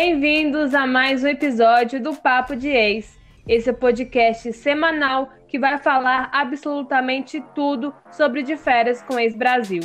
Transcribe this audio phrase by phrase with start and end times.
[0.00, 3.18] Bem-vindos a mais um episódio do Papo de Ex.
[3.48, 9.82] Esse é o podcast semanal que vai falar absolutamente tudo sobre de férias com ex-Brasil.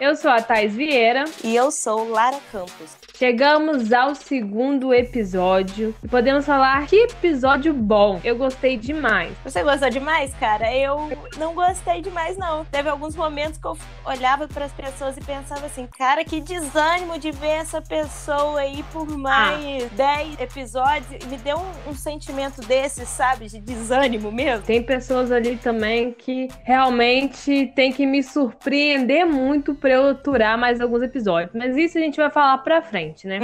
[0.00, 1.24] Eu sou a Thais Vieira.
[1.42, 2.96] E eu sou Lara Campos.
[3.18, 8.20] Chegamos ao segundo episódio e podemos falar que episódio bom.
[8.22, 9.32] Eu gostei demais.
[9.42, 10.70] Você gostou demais, cara?
[10.76, 12.66] Eu não gostei demais, não.
[12.66, 13.74] Teve alguns momentos que eu
[14.04, 18.84] olhava para as pessoas e pensava assim, cara, que desânimo de ver essa pessoa aí
[18.92, 19.88] por mais ah.
[19.96, 21.24] 10 episódios.
[21.24, 23.46] Me deu um, um sentimento desse, sabe?
[23.46, 24.66] De desânimo mesmo.
[24.66, 30.82] Tem pessoas ali também que realmente tem que me surpreender muito para eu aturar mais
[30.82, 31.52] alguns episódios.
[31.54, 33.40] Mas isso a gente vai falar pra frente, né?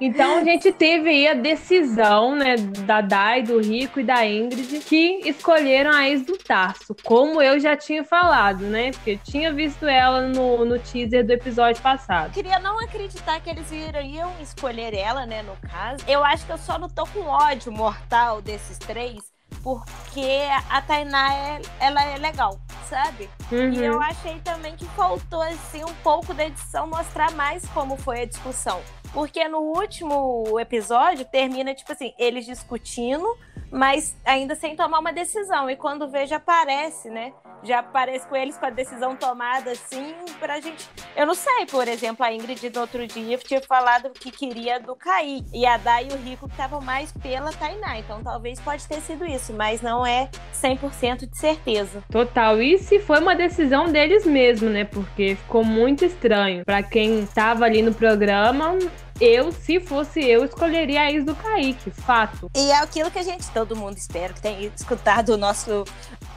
[0.00, 4.80] Então a gente teve aí a decisão, né, da Dai, do Rico e da Ingrid,
[4.80, 8.90] que escolheram a ex do Tarso, como eu já tinha falado, né?
[8.92, 12.32] Porque eu tinha visto ela no, no teaser do episódio passado.
[12.32, 16.04] Queria não acreditar que eles iriam escolher ela, né, no caso.
[16.08, 19.33] Eu acho que eu só não tô com ódio mortal desses três,
[19.64, 23.30] porque a Tainá é, ela é legal, sabe?
[23.50, 23.72] Uhum.
[23.72, 28.20] E eu achei também que faltou assim um pouco da edição mostrar mais como foi
[28.20, 28.82] a discussão.
[29.14, 33.26] Porque no último episódio termina tipo assim, eles discutindo
[33.74, 35.68] mas ainda sem tomar uma decisão.
[35.68, 37.32] E quando vê, já aparece, né?
[37.64, 40.88] Já aparece com eles com a decisão tomada, assim, pra gente.
[41.16, 44.94] Eu não sei, por exemplo, a Ingrid no outro dia tinha falado que queria do
[44.94, 45.42] Caí.
[45.52, 47.98] E a Dai e o Rico estavam mais pela Tainá.
[47.98, 52.04] Então talvez pode ter sido isso, mas não é 100% de certeza.
[52.10, 52.60] Total.
[52.62, 54.84] E se foi uma decisão deles mesmo, né?
[54.84, 56.64] Porque ficou muito estranho.
[56.64, 58.78] Para quem tava ali no programa,
[59.20, 62.50] eu, se fosse eu, escolheria a ex do Kaique, fato.
[62.54, 65.84] E é aquilo que a gente, todo mundo espera que tenha escutado o nosso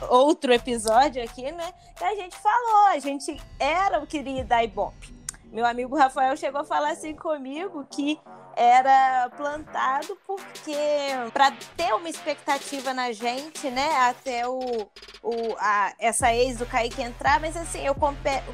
[0.08, 1.72] outro episódio aqui, né?
[1.96, 5.18] Que a gente falou, a gente era o querido da Ibope.
[5.50, 8.20] Meu amigo Rafael chegou a falar assim comigo que
[8.58, 10.76] era plantado porque
[11.32, 14.58] para ter uma expectativa na gente, né, até o,
[15.22, 17.94] o a, essa ex do Kaique entrar, mas assim, eu,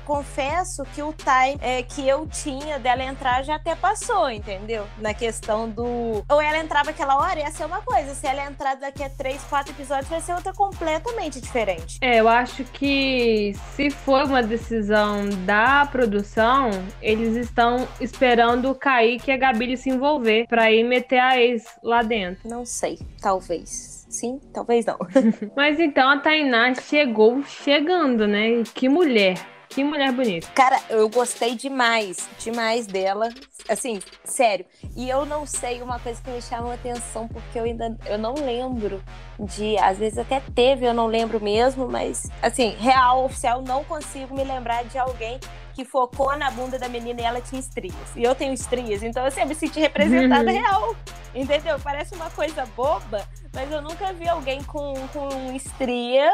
[0.04, 4.86] confesso que o time é, que eu tinha dela entrar já até passou, entendeu?
[4.98, 8.74] Na questão do ou ela entrava aquela hora ia ser uma coisa, se ela entrar
[8.76, 11.98] daqui a três, quatro episódios vai ser outra completamente diferente.
[12.02, 16.70] É, eu acho que se for uma decisão da produção,
[17.00, 21.64] eles estão esperando o Kaique e a Gabi se envolver para ir meter a ex
[21.82, 22.48] lá dentro.
[22.48, 24.04] Não sei, talvez.
[24.08, 24.98] Sim, talvez não.
[25.56, 28.62] Mas então a Tainá chegou chegando, né?
[28.74, 29.54] Que mulher.
[29.68, 30.46] Que mulher bonita.
[30.54, 33.28] Cara, eu gostei demais, demais dela.
[33.68, 34.64] Assim, sério.
[34.96, 38.16] E eu não sei uma coisa que me chamou a atenção, porque eu ainda eu
[38.16, 39.02] não lembro
[39.36, 39.76] de.
[39.78, 44.44] Às vezes até teve, eu não lembro mesmo, mas assim, real, oficial, não consigo me
[44.44, 45.40] lembrar de alguém
[45.74, 47.94] que focou na bunda da menina e ela tinha estrias.
[48.16, 50.56] E eu tenho estrias, então eu sempre me senti representada uhum.
[50.56, 50.96] real.
[51.34, 51.78] Entendeu?
[51.80, 56.30] Parece uma coisa boba, mas eu nunca vi alguém com, com estria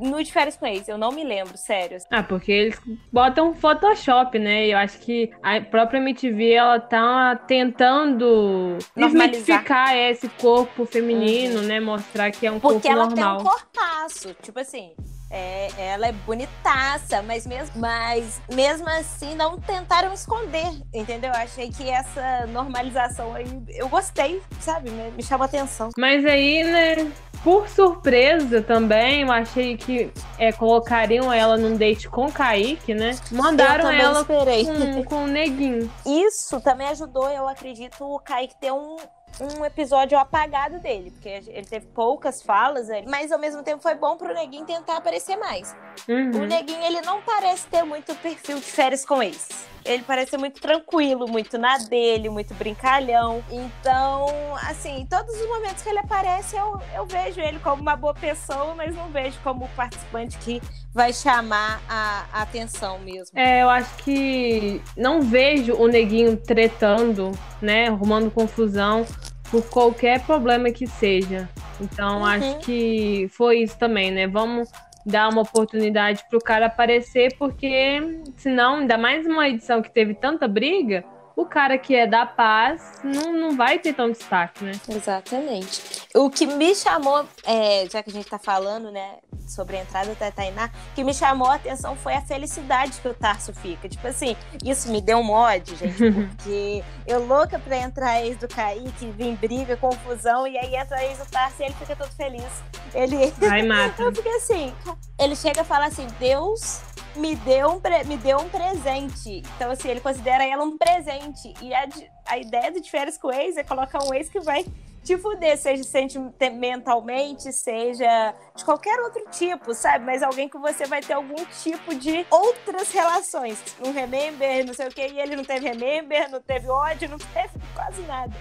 [0.00, 1.98] no de férias com ex, eu não me lembro, sério.
[2.10, 2.80] Ah, porque eles
[3.12, 4.66] botam Photoshop, né?
[4.66, 11.66] Eu acho que a própria MTV, ela tá tentando desmitificar esse corpo feminino, uhum.
[11.66, 11.78] né?
[11.78, 13.08] Mostrar que é um porque corpo normal.
[13.08, 14.94] Porque ela tem um corpaço, tipo assim,
[15.32, 21.32] é, ela é bonitaça, mas mesmo, mas mesmo assim não tentaram esconder, entendeu?
[21.32, 24.90] Eu achei que essa normalização aí, eu gostei, sabe?
[24.90, 25.88] Me, me chamou atenção.
[25.96, 27.10] Mas aí, né,
[27.42, 33.16] por surpresa também, eu achei que é, colocariam ela num date com o Kaique, né?
[33.30, 34.66] Mandaram ela esperei.
[34.66, 35.90] com, com o Neguinho.
[36.04, 38.96] Isso também ajudou, eu acredito, o Kaique ter um,
[39.40, 43.94] um episódio apagado dele, porque ele teve poucas falas ali, mas ao mesmo tempo foi
[43.94, 45.74] bom pro Neguinho tentar aparecer mais.
[46.08, 46.42] Uhum.
[46.42, 49.48] O Neguinho, ele não parece ter muito perfil de férias com ex.
[49.84, 53.42] Ele parece ser muito tranquilo, muito na dele, muito brincalhão.
[53.50, 54.26] Então,
[54.68, 58.74] assim, todos os momentos que ele aparece, eu, eu vejo ele como uma boa pessoa,
[58.76, 60.62] mas não vejo como participante que
[60.94, 63.36] vai chamar a, a atenção mesmo.
[63.36, 69.04] É, eu acho que não vejo o Neguinho tretando, né, arrumando confusão
[69.52, 71.46] por qualquer problema que seja.
[71.78, 72.24] Então, uhum.
[72.24, 74.26] acho que foi isso também, né?
[74.26, 74.70] Vamos
[75.04, 78.00] dar uma oportunidade pro cara aparecer, porque
[78.36, 81.04] senão, ainda mais uma edição que teve tanta briga,
[81.36, 84.72] o cara que é da paz não, não vai ter tão destaque, né?
[84.88, 86.06] Exatamente.
[86.14, 90.14] O que me chamou, é, já que a gente tá falando, né, sobre a entrada
[90.14, 93.88] da Tainá, o que me chamou a atenção foi a felicidade que o Tarso fica.
[93.88, 95.96] Tipo assim, isso me deu um ódio, gente,
[96.36, 100.96] porque eu louca pra entrar a ex do Kaique, vem briga, confusão, e aí entra
[100.96, 102.62] a ex do Tarso e ele fica todo feliz.
[102.94, 103.32] Ele.
[103.50, 104.02] Ai, mata.
[104.02, 104.74] Eu fiquei assim.
[105.18, 106.82] Ele chega a falar assim: Deus
[107.16, 108.04] me deu um, pre...
[108.04, 109.42] me deu um presente.
[109.56, 111.21] Então, assim, ele considera ela um presente.
[111.60, 111.88] E a,
[112.26, 114.64] a ideia do de férias com o ex é colocar um ex que vai
[115.02, 120.04] te fuder, seja sentimentalmente, seja de qualquer outro tipo, sabe?
[120.04, 123.62] Mas alguém que você vai ter algum tipo de outras relações.
[123.84, 127.18] Um remember, não sei o que, e ele não teve remember, não teve ódio, não
[127.34, 128.32] teve quase nada.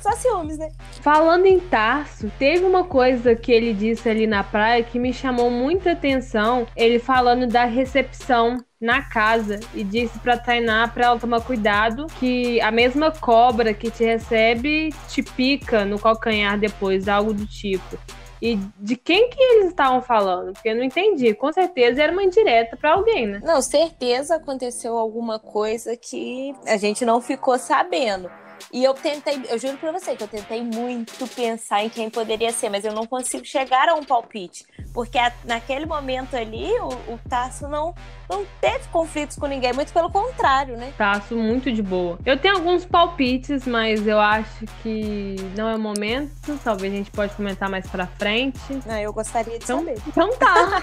[0.00, 0.70] Só ciúmes, né?
[1.02, 5.50] Falando em Tarso, teve uma coisa que ele disse ali na praia que me chamou
[5.50, 6.66] muita atenção.
[6.76, 12.60] Ele falando da recepção na casa e disse pra Tainá pra ela tomar cuidado que
[12.60, 17.98] a mesma cobra que te recebe te pica no calcanhar depois, algo do tipo.
[18.42, 20.52] E de quem que eles estavam falando?
[20.52, 21.32] Porque eu não entendi.
[21.32, 23.40] Com certeza era uma indireta para alguém, né?
[23.42, 28.30] Não, certeza aconteceu alguma coisa que a gente não ficou sabendo.
[28.72, 32.52] E eu tentei, eu juro pra você que eu tentei muito pensar em quem poderia
[32.52, 34.66] ser, mas eu não consigo chegar a um palpite.
[34.92, 37.94] Porque a, naquele momento ali, o, o Tasso não,
[38.28, 40.92] não teve conflitos com ninguém, muito pelo contrário, né?
[40.96, 42.18] Tasso muito de boa.
[42.24, 46.32] Eu tenho alguns palpites, mas eu acho que não é o momento.
[46.62, 48.60] Talvez a gente pode comentar mais pra frente.
[48.86, 49.98] Não, eu gostaria de então, saber.
[50.06, 50.82] Então tá.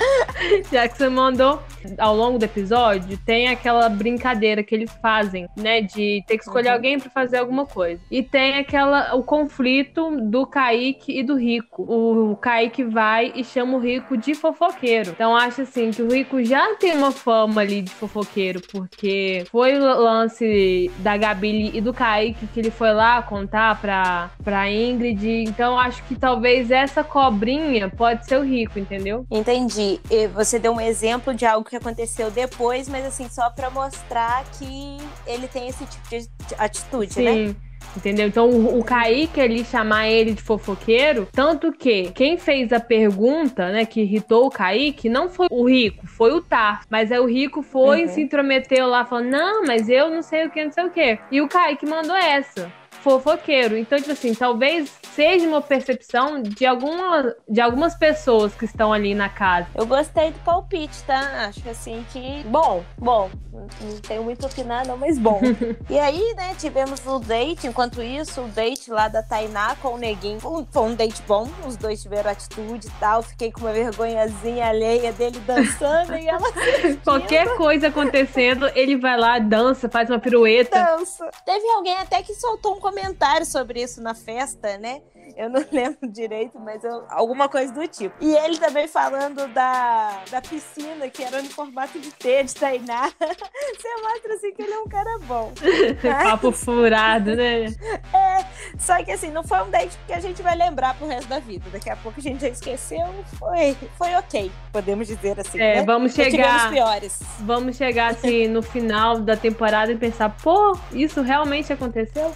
[0.70, 1.60] Já que você mandou
[1.98, 5.82] ao longo do episódio, tem aquela brincadeira que eles fazem, né?
[5.82, 6.74] De ter que escolher uhum.
[6.74, 8.00] alguém para fazer alguma coisa.
[8.10, 11.82] E tem aquela o conflito do Kaique e do Rico.
[11.82, 15.10] O, o Kaique vai e chama o Rico de fofoqueiro.
[15.10, 19.78] Então acho assim que o Rico já tem uma fama ali de fofoqueiro, porque foi
[19.78, 25.44] o lance da Gabi e do Kaique que ele foi lá contar pra, pra Ingrid.
[25.44, 29.26] Então acho que talvez essa cobrinha pode ser o Rico, entendeu?
[29.30, 30.00] Entendi.
[30.10, 34.44] E você deu um exemplo de algo que aconteceu depois, mas assim, só para mostrar
[34.58, 36.28] que ele tem esse tipo de
[36.58, 37.06] atitude, né?
[37.08, 37.46] Sim.
[37.48, 37.56] né?
[37.96, 38.28] Entendeu?
[38.28, 43.70] Então o, o Kaique ali chamar ele de fofoqueiro, tanto que quem fez a pergunta,
[43.70, 46.82] né, que irritou o Kaique, não foi o Rico, foi o Tar.
[46.88, 48.04] Mas aí o Rico foi uhum.
[48.04, 50.90] e se intrometeu lá, falando: não, mas eu não sei o que, não sei o
[50.90, 51.18] que.
[51.32, 52.70] E o Kaique mandou essa
[53.02, 53.76] fofoqueiro.
[53.76, 59.14] Então, tipo assim, talvez seja uma percepção de, alguma, de algumas pessoas que estão ali
[59.14, 59.66] na casa.
[59.74, 61.46] Eu gostei do palpite, tá?
[61.48, 62.42] Acho assim que.
[62.44, 63.30] Bom, bom.
[63.52, 65.40] Não tenho muito a opinar, não, mas bom.
[65.90, 67.66] e aí, né, tivemos o date.
[67.66, 70.38] Enquanto isso, o date lá da Tainá com o Neguinho.
[70.40, 71.48] Foi um date bom.
[71.66, 73.22] Os dois tiveram atitude e tal.
[73.22, 76.48] Fiquei com uma vergonhazinha alheia dele dançando e ela.
[77.04, 80.96] Qualquer coisa acontecendo, ele vai lá, dança, faz uma pirueta.
[80.96, 81.30] Dança.
[81.44, 85.00] Teve alguém até que soltou um comentário sobre isso na festa, né?
[85.36, 88.14] Eu não lembro direito, mas eu, alguma coisa do tipo.
[88.20, 93.10] E ele também falando da, da piscina, que era no formato de T, de Tainá.
[93.10, 95.52] Você mostra assim que ele é um cara bom.
[96.24, 97.66] Papo furado, né?
[98.12, 98.44] É,
[98.78, 101.38] só que assim, não foi um date que a gente vai lembrar pro resto da
[101.38, 101.64] vida.
[101.70, 103.06] Daqui a pouco a gente já esqueceu.
[103.38, 105.58] Foi, foi ok, podemos dizer assim.
[105.60, 105.82] É, né?
[105.82, 106.70] vamos chegar.
[106.70, 107.20] piores.
[107.40, 112.34] Vamos chegar assim no final da temporada e pensar, pô, isso realmente aconteceu?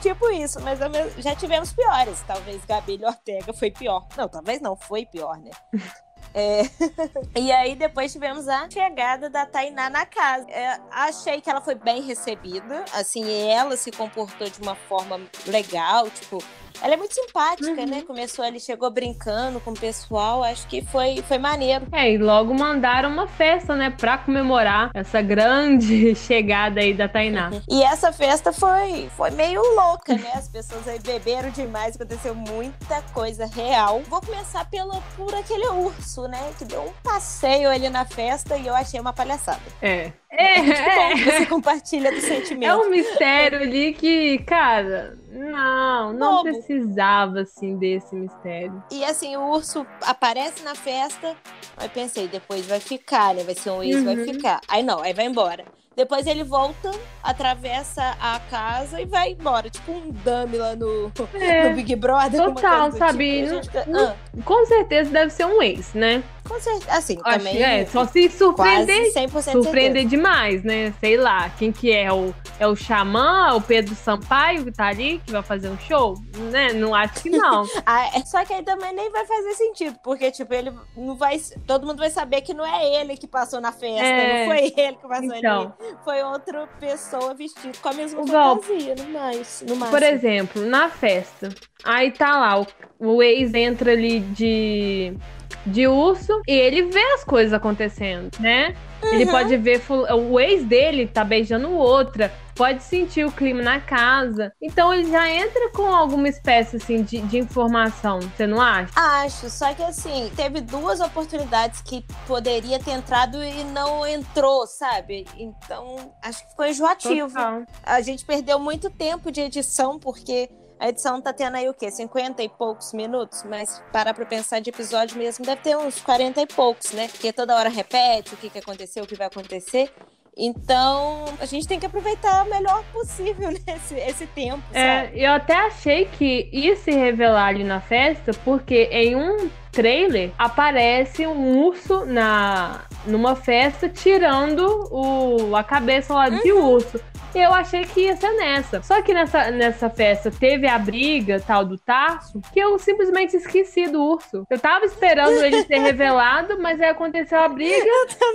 [0.00, 0.78] tipo isso, mas
[1.18, 4.06] já tivemos piores talvez Gabi Ortega foi pior.
[4.16, 5.50] Não, talvez não, foi pior, né?
[6.34, 6.62] É...
[7.38, 10.46] e aí depois tivemos a chegada da Tainá na casa.
[10.50, 16.08] É, achei que ela foi bem recebida, assim, ela se comportou de uma forma legal,
[16.10, 16.38] tipo,
[16.80, 17.82] ela é muito simpática, né?
[17.82, 17.88] uhum.
[17.88, 18.02] né?
[18.02, 20.42] Começou ali, chegou brincando com o pessoal.
[20.42, 21.86] Acho que foi, foi maneiro.
[21.92, 23.90] É, e logo mandaram uma festa, né?
[23.90, 27.50] Pra comemorar essa grande chegada aí da Tainá.
[27.50, 27.62] Uhum.
[27.68, 30.30] E essa festa foi, foi meio louca, né?
[30.34, 34.00] As pessoas aí beberam demais, aconteceu muita coisa real.
[34.08, 36.52] Vou começar pelo, por aquele urso, né?
[36.58, 39.60] Que deu um passeio ali na festa e eu achei uma palhaçada.
[39.80, 40.12] É.
[40.30, 41.16] É, é.
[41.16, 42.70] Você compartilha do sentimento.
[42.70, 48.82] É um mistério ali que, cara, não, não precisava assim desse mistério.
[48.90, 51.34] E assim, o urso aparece na festa,
[51.76, 53.42] aí pensei, depois vai ficar, né?
[53.42, 54.04] Vai ser um ex, uhum.
[54.04, 54.60] vai ficar.
[54.68, 55.64] Aí não, aí vai embora.
[55.94, 56.90] Depois ele volta,
[57.22, 59.68] atravessa a casa e vai embora.
[59.68, 62.42] Tipo um dummy lá no, é, no Big Brother.
[62.42, 63.46] Total, sabe?
[63.46, 63.62] Tipo.
[63.64, 64.42] Fica, ah.
[64.44, 66.22] Com certeza deve ser um ex, né?
[66.48, 66.92] Com certeza.
[66.92, 67.62] Assim, Acho também.
[67.62, 69.12] É, só se surpreender.
[69.52, 70.92] Surpreender demais, né?
[71.00, 72.12] Sei lá, quem que é?
[72.12, 76.14] O, é o Xamã, o Pedro Sampaio que tá ali, que vai fazer um show?
[76.50, 76.72] Né?
[76.72, 77.64] Não acho que não.
[77.86, 81.40] ah, é, só que aí também nem vai fazer sentido, porque, tipo, ele não vai.
[81.66, 84.72] Todo mundo vai saber que não é ele que passou na festa, é, não foi
[84.76, 85.74] ele que passou então.
[85.80, 85.96] ali.
[86.04, 89.98] Foi outra pessoa vestida com a mesma fantasia, no mais, no máximo.
[89.98, 91.48] Por exemplo, na festa.
[91.84, 92.66] Aí tá lá, o,
[92.98, 95.16] o ex entra ali de
[95.64, 98.74] de urso e ele vê as coisas acontecendo, né?
[99.02, 99.12] Uhum.
[99.14, 104.52] Ele pode ver o ex dele tá beijando outra, pode sentir o clima na casa.
[104.60, 108.92] Então ele já entra com alguma espécie assim de, de informação, você não acha?
[108.94, 115.26] Acho, só que assim, teve duas oportunidades que poderia ter entrado e não entrou, sabe?
[115.36, 117.28] Então, acho que ficou enjoativo.
[117.28, 117.62] Total.
[117.82, 120.48] A gente perdeu muito tempo de edição porque
[120.82, 121.92] a edição tá tendo aí o quê?
[121.92, 123.44] 50 e poucos minutos?
[123.48, 127.06] Mas parar pra pensar de episódio mesmo, deve ter uns 40 e poucos, né?
[127.06, 129.92] Porque toda hora repete o que, que aconteceu, o que vai acontecer.
[130.36, 134.60] Então, a gente tem que aproveitar o melhor possível nesse né, esse tempo.
[134.72, 135.22] É, sabe?
[135.22, 141.26] eu até achei que ia se revelar ali na festa, porque em um trailer aparece
[141.26, 144.60] um urso na numa festa tirando
[144.92, 146.74] o, a cabeça lá de uhum.
[146.74, 147.00] urso
[147.34, 148.82] eu achei que ia ser nessa.
[148.82, 153.88] Só que nessa, nessa festa teve a briga tal do Tarso, que eu simplesmente esqueci
[153.88, 154.46] do urso.
[154.50, 157.90] Eu tava esperando ele ser revelado, mas aí aconteceu a briga.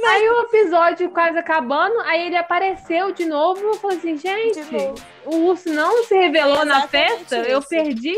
[0.09, 3.61] Aí o episódio quase acabando, aí ele apareceu de novo.
[3.61, 4.59] Eu falei assim, gente,
[5.25, 7.49] o urso não se revelou na festa, isso.
[7.49, 8.15] eu perdi.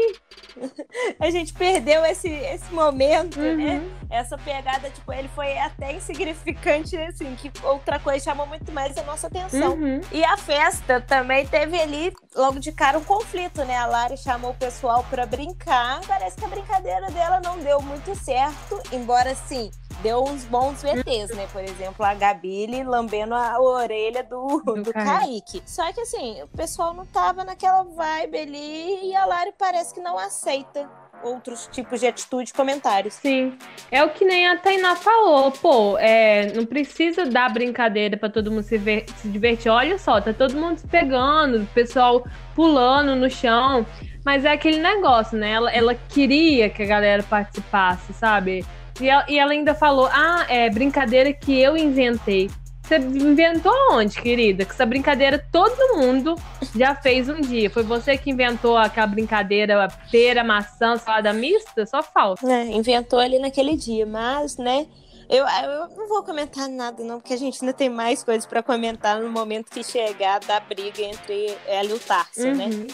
[1.20, 3.50] a gente perdeu esse, esse momento, né?
[3.50, 3.58] uhum.
[3.58, 3.90] né?
[4.10, 9.04] Essa pegada, tipo, ele foi até insignificante, assim, que outra coisa chamou muito mais a
[9.04, 9.74] nossa atenção.
[9.74, 10.02] Uhum.
[10.12, 13.78] E a festa também teve ali, logo de cara, um conflito, né?
[13.78, 16.02] A Lari chamou o pessoal para brincar.
[16.08, 19.70] Parece que a brincadeira dela não deu muito certo, embora, assim,
[20.02, 21.48] deu uns bons VTs, né?
[21.52, 25.62] Por exemplo, a Gabi lambendo a orelha do, do, do Kaique.
[25.66, 30.02] Só que assim, o pessoal não tava naquela vibe ali e a Lari parece que
[30.02, 30.90] não aceita
[31.24, 33.16] outros tipos de atitude e comentários.
[33.16, 33.58] Sim.
[33.92, 35.52] É o que nem a Tainá falou.
[35.52, 39.70] Pô, é, não precisa dar brincadeira para todo mundo se, ver, se divertir.
[39.70, 42.26] Olha só, tá todo mundo se pegando, o pessoal
[42.56, 43.86] pulando no chão.
[44.24, 45.52] Mas é aquele negócio, né?
[45.52, 48.66] Ela, ela queria que a galera participasse, sabe?
[49.00, 52.50] E ela, e ela ainda falou: ah, é brincadeira que eu inventei.
[52.84, 54.66] Você inventou onde, querida?
[54.66, 56.36] Que essa brincadeira todo mundo
[56.76, 57.70] já fez um dia.
[57.70, 61.86] Foi você que inventou aquela brincadeira pera, maçã, salada mista?
[61.86, 62.52] Só falta.
[62.52, 64.88] É, inventou ali naquele dia, mas, né?
[65.30, 68.64] Eu, eu não vou comentar nada, não, porque a gente ainda tem mais coisas para
[68.64, 72.66] comentar no momento que chegar da briga entre ela e o Tarso, né?
[72.66, 72.86] uhum.
[72.86, 72.88] né?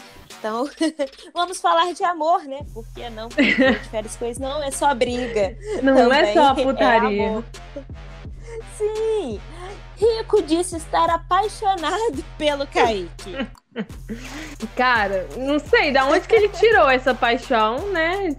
[0.45, 0.69] Então,
[1.33, 2.59] vamos falar de amor, né?
[2.71, 3.29] Por que não?
[3.29, 5.57] Porque férias coisas não é só briga.
[5.81, 7.43] Não Também é só putaria.
[7.75, 7.81] É
[8.77, 9.41] Sim.
[9.97, 13.47] Rico disse estar apaixonado pelo Kaique.
[14.75, 18.35] Cara, não sei da onde que ele tirou essa paixão, né?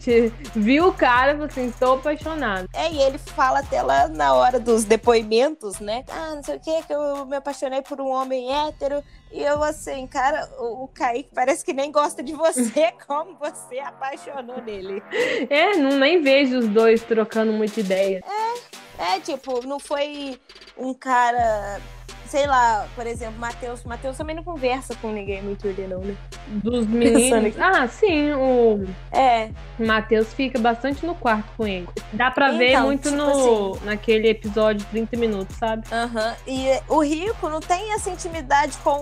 [0.54, 2.68] Viu o cara e falou assim: estou apaixonado.
[2.72, 6.04] É, e ele fala até lá na hora dos depoimentos, né?
[6.08, 9.02] Ah, não sei o que, que eu me apaixonei por um homem hétero.
[9.30, 13.78] E eu, assim, cara, o, o Kaique parece que nem gosta de você, como você
[13.78, 15.02] apaixonou nele.
[15.50, 18.25] É, não nem vejo os dois trocando muita ideia.
[18.25, 20.41] É, é, tipo, não foi
[20.76, 21.81] um cara
[22.26, 23.85] sei lá, por exemplo, Matheus.
[23.85, 26.17] Matheus também não conversa com ninguém muito ali, não, né?
[26.47, 27.55] Dos meninos.
[27.59, 28.85] ah, sim, o.
[29.12, 29.50] É.
[29.79, 31.88] Matheus fica bastante no quarto com ele.
[32.12, 33.85] Dá pra então, ver muito tipo no, assim...
[33.85, 35.87] naquele episódio de 30 minutos, sabe?
[35.91, 36.29] Aham.
[36.29, 36.53] Uhum.
[36.53, 39.00] E o Rico não tem essa intimidade com.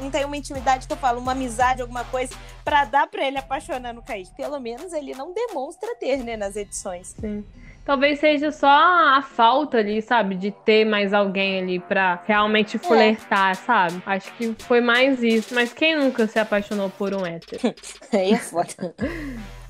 [0.00, 2.34] Não tem uma intimidade que eu falo, uma amizade, alguma coisa,
[2.64, 4.34] pra dar pra ele apaixonar no Kaique.
[4.36, 7.14] Pelo menos ele não demonstra ter, né, nas edições.
[7.20, 7.44] Sim.
[7.84, 10.36] Talvez seja só a falta ali, sabe?
[10.36, 12.78] De ter mais alguém ali pra realmente é.
[12.78, 13.54] flertar, é.
[13.54, 14.02] sabe?
[14.06, 15.54] Acho que foi mais isso.
[15.54, 17.74] Mas quem nunca se apaixonou por um hétero?
[18.12, 18.94] Aí é foda.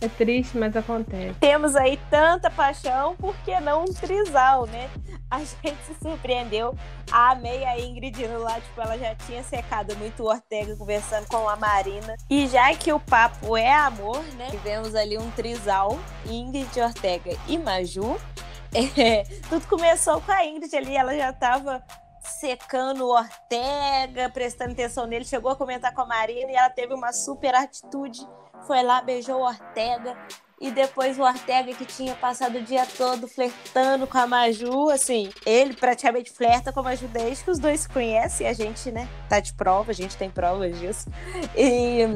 [0.02, 1.38] É triste, mas acontece.
[1.38, 4.90] Temos aí tanta paixão, por que não um trisal, né?
[5.30, 6.76] A gente se surpreendeu.
[7.12, 11.54] Amei a Ingrid lá, tipo, ela já tinha secado muito o Ortega conversando com a
[11.54, 12.16] Marina.
[12.28, 14.49] E já que o papo é amor, né?
[14.50, 18.18] Tivemos ali um trisal, Ingrid, Ortega e Maju.
[18.75, 21.85] É, tudo começou com a Ingrid ali, ela já tava
[22.23, 26.94] secando o Ortega, prestando atenção nele, chegou a comentar com a Marina e ela teve
[26.94, 28.26] uma super atitude
[28.66, 30.16] foi lá, beijou o Ortega.
[30.61, 35.28] E depois o Ortega, que tinha passado o dia todo flertando com a Maju, assim,
[35.45, 38.47] ele praticamente flerta com a Maju desde que os dois se conhecem.
[38.47, 41.11] A gente, né, tá de prova, a gente tem provas disso.
[41.57, 42.07] E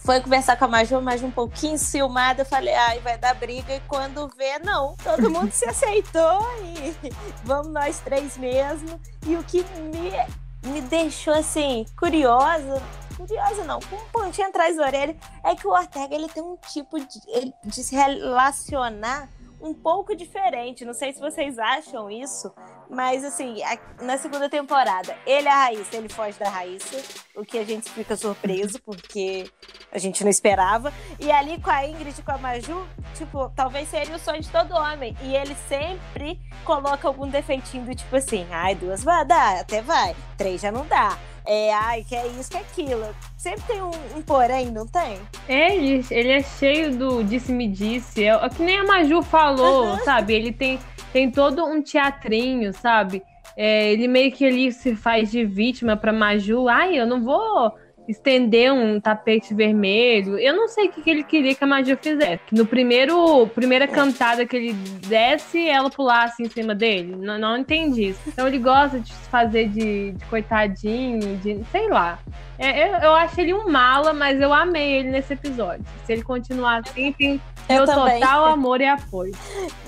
[0.00, 2.42] foi conversar com a Maju, mas um pouquinho ciumada.
[2.42, 3.74] Eu falei, ai, vai dar briga.
[3.74, 4.94] E quando vê, não.
[5.02, 6.94] Todo mundo se aceitou e
[7.44, 9.00] vamos nós três mesmo.
[9.26, 12.82] E o que me, me deixou, assim, curiosa
[13.18, 16.56] curiosa não, com um pontinho atrás da orelha, é que o Ortega ele tem um
[16.56, 19.28] tipo de, de se relacionar
[19.60, 20.84] um pouco diferente.
[20.84, 22.54] Não sei se vocês acham isso,
[22.90, 23.56] Mas, assim,
[24.00, 26.96] na segunda temporada, ele é a Raíssa, ele foge da Raíssa,
[27.36, 29.50] o que a gente fica surpreso, porque
[29.92, 30.92] a gente não esperava.
[31.20, 34.48] E ali com a Ingrid e com a Maju, tipo, talvez seria o sonho de
[34.48, 35.14] todo homem.
[35.22, 40.16] E ele sempre coloca algum defeitinho do tipo assim, ai, duas vai dar, até vai,
[40.38, 41.18] três já não dá.
[41.50, 43.06] É, ai, que é isso, que é aquilo.
[43.38, 45.18] Sempre tem um, um porém, não tem?
[45.48, 48.22] É, ele, ele é cheio do disse-me-disse.
[48.22, 49.98] É, é que nem a Maju falou, uhum.
[50.04, 50.34] sabe?
[50.34, 50.78] Ele tem
[51.10, 53.22] tem todo um teatrinho, sabe?
[53.56, 56.68] É, ele meio que ali se faz de vítima para Maju.
[56.68, 57.74] Ai, eu não vou
[58.08, 60.38] estender um tapete vermelho.
[60.38, 62.40] Eu não sei o que, que ele queria que a Maju fizesse.
[62.50, 64.72] No primeiro, primeira cantada que ele
[65.06, 67.14] desce, ela pulasse em cima dele.
[67.14, 68.20] Não, não entendi isso.
[68.26, 72.18] Então ele gosta de se fazer de, de coitadinho, de sei lá.
[72.58, 75.84] É, eu, eu acho ele um mala, mas eu amei ele nesse episódio.
[76.04, 77.40] Se ele continuar assim, tem
[77.72, 79.32] meu total amor e apoio.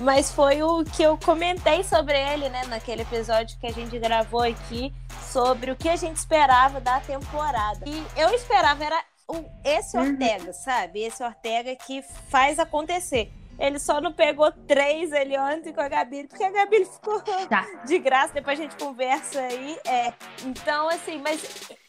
[0.00, 4.42] Mas foi o que eu comentei sobre ele, né, naquele episódio que a gente gravou
[4.42, 4.92] aqui,
[5.30, 7.84] sobre o que a gente esperava da temporada.
[7.86, 10.10] E eu esperava era o, esse uhum.
[10.10, 11.00] Ortega, sabe?
[11.02, 13.32] Esse Ortega que faz acontecer.
[13.58, 17.66] Ele só não pegou três ele ontem com a Gabi, porque a Gabi ficou tá.
[17.86, 19.78] de graça, depois a gente conversa aí.
[19.86, 20.12] É.
[20.44, 21.42] Então, assim, mas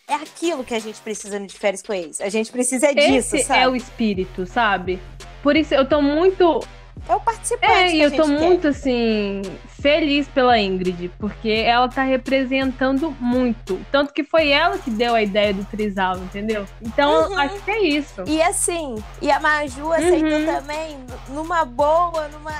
[0.07, 2.19] é aquilo que a gente precisa de férias com eles.
[2.19, 3.61] A gente precisa é disso, Esse sabe?
[3.61, 4.99] é o espírito, sabe?
[5.41, 6.61] Por isso eu tô muito.
[7.07, 7.71] É o participante.
[7.71, 13.83] É, e eu tô muito, assim, feliz pela Ingrid, porque ela tá representando muito.
[13.91, 16.65] Tanto que foi ela que deu a ideia do trisal, entendeu?
[16.81, 17.39] Então, uhum.
[17.39, 18.23] acho que é isso.
[18.27, 20.45] E assim, e a Maju aceitou uhum.
[20.45, 20.97] também,
[21.29, 22.51] numa boa, numa.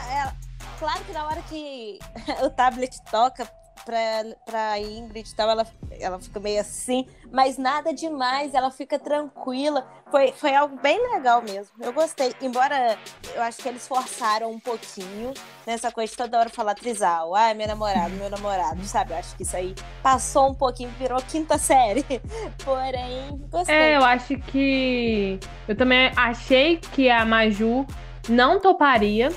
[0.80, 2.00] Claro que na hora que
[2.44, 3.48] o tablet toca
[3.86, 5.68] pra, pra Ingrid e tal, ela,
[6.00, 9.88] ela fica meio assim, mas nada demais, ela fica tranquila.
[10.10, 11.72] Foi, foi algo bem legal mesmo.
[11.80, 12.34] Eu gostei.
[12.42, 12.98] Embora
[13.34, 15.34] eu acho que eles forçaram um pouquinho
[15.66, 17.34] nessa coisa de toda hora falar trisal.
[17.34, 19.14] Ah, meu namorado, meu namorado, sabe?
[19.14, 19.74] Eu acho que isso aí
[20.04, 22.04] passou um pouquinho, virou quinta série.
[22.64, 23.74] Porém, gostei.
[23.74, 25.40] É, eu acho que.
[25.68, 27.86] Eu também achei que a Maju
[28.28, 29.32] não toparia.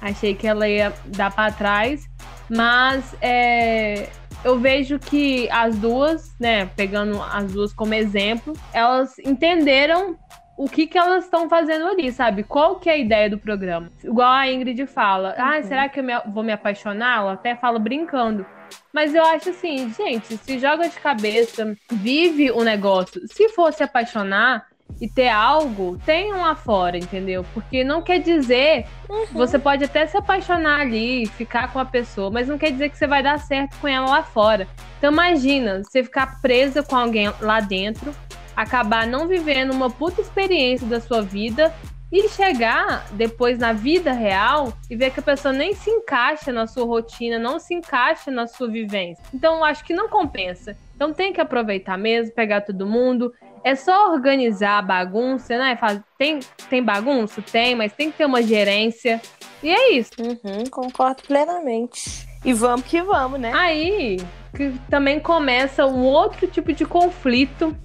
[0.00, 2.07] Achei que ela ia dar para trás.
[2.48, 4.08] Mas é,
[4.44, 10.16] eu vejo que as duas, né, pegando as duas como exemplo, elas entenderam
[10.56, 12.42] o que, que elas estão fazendo ali, sabe?
[12.42, 13.92] Qual que é a ideia do programa?
[14.02, 15.50] Igual a Ingrid fala, ah, uhum.
[15.50, 17.18] ah, será que eu me, vou me apaixonar?
[17.18, 18.44] Ela até fala brincando.
[18.92, 23.20] Mas eu acho assim, gente, se joga de cabeça, vive o negócio.
[23.28, 24.66] Se for se apaixonar,
[25.00, 27.44] e ter algo, tenham lá fora, entendeu?
[27.54, 28.86] Porque não quer dizer.
[29.08, 29.26] Uhum.
[29.32, 32.98] Você pode até se apaixonar ali, ficar com a pessoa, mas não quer dizer que
[32.98, 34.66] você vai dar certo com ela lá fora.
[34.98, 38.12] Então imagina, você ficar presa com alguém lá dentro,
[38.56, 41.72] acabar não vivendo uma puta experiência da sua vida
[42.10, 46.66] e chegar depois na vida real e ver que a pessoa nem se encaixa na
[46.66, 49.22] sua rotina, não se encaixa na sua vivência.
[49.32, 50.76] Então eu acho que não compensa.
[50.96, 53.32] Então tem que aproveitar mesmo, pegar todo mundo.
[53.68, 55.78] É só organizar a bagunça, né?
[56.16, 57.42] Tem, tem bagunça?
[57.42, 59.20] Tem, mas tem que ter uma gerência.
[59.62, 60.12] E é isso.
[60.18, 62.26] Uhum, concordo plenamente.
[62.42, 63.52] E vamos que vamos, né?
[63.54, 64.16] Aí
[64.56, 67.76] que também começa um outro tipo de conflito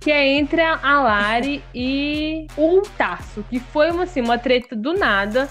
[0.00, 4.94] que é entre a Lari e o Tasso, que foi uma, assim, uma treta do
[4.94, 5.46] nada.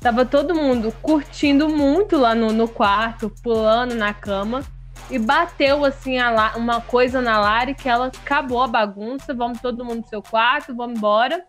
[0.00, 4.64] Tava todo mundo curtindo muito lá no, no quarto, pulando na cama
[5.10, 9.84] e bateu assim a, uma coisa na Lari que ela acabou a bagunça, vamos todo
[9.84, 11.44] mundo no seu quarto, vamos embora.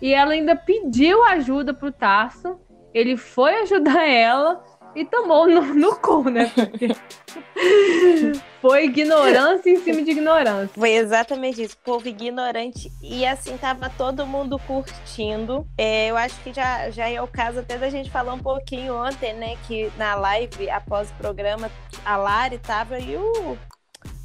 [0.00, 2.58] E ela ainda pediu ajuda pro Tarso.
[2.92, 4.62] Ele foi ajudar ela
[4.94, 6.50] e tomou no, no cu, né?
[6.54, 6.88] Porque
[8.60, 10.70] foi ignorância em cima de ignorância.
[10.74, 12.90] Foi exatamente isso, povo ignorante.
[13.02, 15.66] E assim, tava todo mundo curtindo.
[15.78, 18.94] É, eu acho que já, já é o caso até da gente falar um pouquinho
[18.94, 19.56] ontem, né?
[19.66, 21.70] Que na live, após o programa,
[22.04, 23.58] a Lari tava e o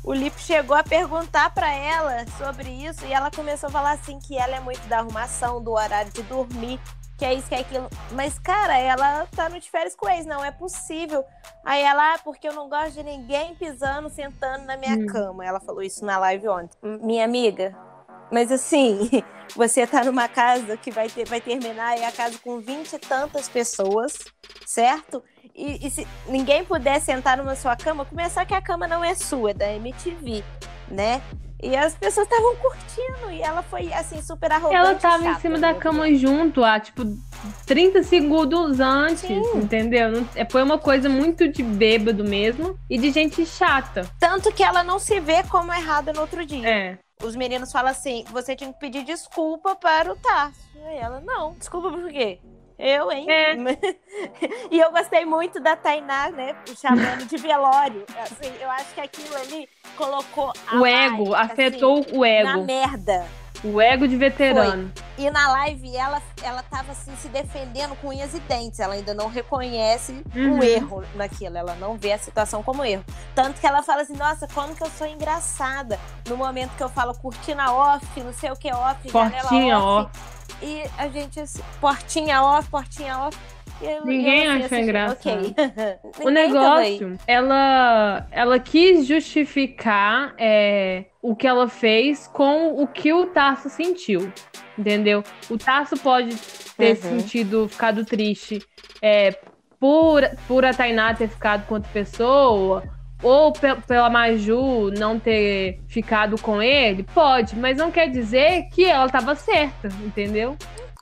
[0.05, 4.19] o Lipe chegou a perguntar para ela sobre isso e ela começou a falar assim
[4.19, 6.79] que ela é muito da arrumação, do horário de dormir
[7.17, 7.89] que é isso, que é aquilo.
[8.11, 11.23] Mas, cara, ela tá no de férias com ex, não é possível.
[11.63, 15.05] Aí ela, ah, porque eu não gosto de ninguém pisando, sentando na minha hum.
[15.07, 15.45] cama.
[15.45, 16.77] Ela falou isso na live ontem.
[16.81, 17.75] Minha amiga,
[18.31, 19.09] mas assim,
[19.55, 22.99] você tá numa casa que vai, ter, vai terminar, é a casa com vinte e
[22.99, 24.17] tantas pessoas,
[24.65, 25.23] certo?
[25.53, 29.15] E, e, se ninguém puder sentar numa sua cama, começar que a cama não é
[29.15, 30.43] sua, é da MTV,
[30.89, 31.21] né?
[31.65, 33.31] E as pessoas estavam curtindo.
[33.31, 34.75] E ela foi, assim, super arrogante.
[34.75, 37.03] Ela tava em cima da cama junto, há, tipo,
[37.65, 39.41] 30 segundos antes, Sim.
[39.55, 40.25] entendeu?
[40.35, 44.07] É, foi uma coisa muito de bêbado mesmo e de gente chata.
[44.19, 46.69] Tanto que ela não se vê como errada no outro dia.
[46.69, 46.97] É.
[47.23, 50.59] Os meninos falam assim: você tinha que pedir desculpa para o Tarso.
[50.75, 51.53] E ela, não.
[51.53, 52.39] Desculpa por quê?
[52.77, 53.25] Eu, hein?
[53.29, 53.55] É.
[54.69, 56.55] e eu gostei muito da Tainá, né?
[56.79, 58.03] Chamando de velório.
[58.21, 62.27] Assim, eu acho que aquilo ali colocou a O ego, live, afetou assim, o na
[62.51, 62.65] ego.
[62.65, 63.25] merda.
[63.63, 64.91] O ego de veterano.
[65.17, 68.79] E na live ela, ela tava assim, se defendendo com unhas e dentes.
[68.79, 70.59] Ela ainda não reconhece Uhum.
[70.59, 71.57] o erro naquilo.
[71.57, 73.03] Ela não vê a situação como erro.
[73.33, 75.97] Tanto que ela fala assim: nossa, como que eu sou engraçada.
[76.27, 80.11] No momento que eu falo cortina off, não sei o que off, Portinha janela off.
[80.61, 83.37] E a gente assim, portinha off, portinha off.
[83.81, 85.47] Eu- Ninguém eu, assim, achou assim, engraçado.
[85.47, 85.55] ok.
[86.05, 86.33] O também.
[86.47, 93.69] negócio, ela, ela quis justificar é, o que ela fez com o que o Tarso
[93.69, 94.31] sentiu,
[94.77, 95.23] entendeu?
[95.49, 96.35] O Tarso pode
[96.77, 97.19] ter Uhum.
[97.19, 98.61] sentido, ficado triste
[99.01, 99.37] é,
[99.79, 102.83] por, por a Tainá ter ficado com outra pessoa,
[103.23, 108.85] ou pe- pela Maju não ter ficado com ele, pode, mas não quer dizer que
[108.85, 110.55] ela estava certa, entendeu?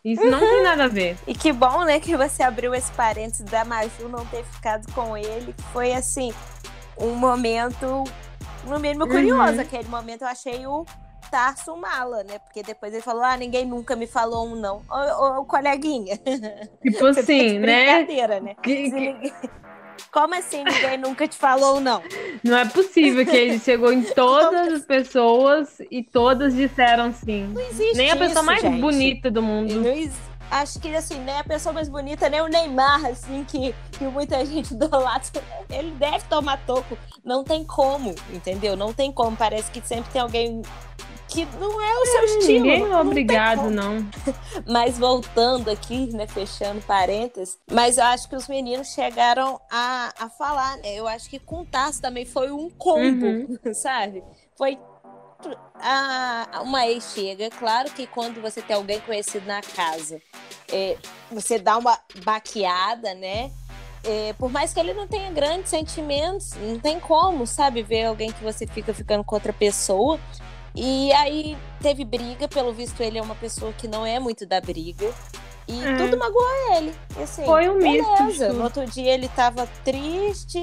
[0.06, 1.18] Isso não tem nada a ver.
[1.26, 5.16] E que bom, né, que você abriu esse parênteses da Maju não ter ficado com
[5.18, 6.34] ele, que foi assim,
[7.00, 8.04] um momento,
[8.68, 9.54] no mínimo, curioso.
[9.54, 9.60] Uhum.
[9.62, 10.86] Aquele momento eu achei o
[11.32, 12.38] Tarso mala, né?
[12.40, 14.82] Porque depois ele falou: ah, ninguém nunca me falou um não.
[14.90, 16.16] Ô, ô, ô, coleguinha.
[16.82, 18.04] Tipo assim, né?
[18.04, 18.56] Brincadeira, né?
[18.62, 19.34] Que- Se que- ninguém-
[20.12, 22.02] Como assim ninguém nunca te falou não?
[22.44, 27.48] Não é possível que ele chegou em todas as pessoas e todas disseram sim.
[27.54, 28.82] Não existe Nem a pessoa isso, mais gente.
[28.82, 29.76] bonita do mundo.
[29.76, 29.94] não
[30.52, 34.46] Acho que assim, nem a pessoa mais bonita, nem o Neymar, assim, que, que muita
[34.46, 36.96] gente idolatra, ele deve tomar toco.
[37.26, 38.76] Não tem como, entendeu?
[38.76, 39.36] Não tem como.
[39.36, 40.62] Parece que sempre tem alguém
[41.34, 42.66] que não é o seu estilo.
[42.66, 44.06] Ninguém é obrigado, não.
[44.70, 50.30] Mas voltando aqui, né, fechando parênteses, mas eu acho que os meninos chegaram a, a
[50.30, 50.94] falar, né?
[50.94, 53.58] Eu acho que com o Tarso também foi um combo, Uhum.
[53.74, 54.24] sabe?
[54.58, 54.78] Foi
[55.76, 60.22] a, uma ex chega, claro que quando você tem alguém conhecido na casa,
[60.72, 60.98] é,
[61.32, 63.52] você dá uma baqueada, né?
[64.06, 67.82] É, por mais que ele não tenha grandes sentimentos, não tem como, sabe?
[67.82, 70.20] Ver alguém que você fica ficando com outra pessoa.
[70.76, 74.60] E aí teve briga, pelo visto ele é uma pessoa que não é muito da
[74.60, 75.12] briga.
[75.68, 75.96] E É.
[75.96, 76.94] tudo magoou ele.
[77.18, 78.48] E assim, Foi um misto beleza.
[78.48, 78.58] tudo.
[78.58, 80.60] No outro dia ele tava triste,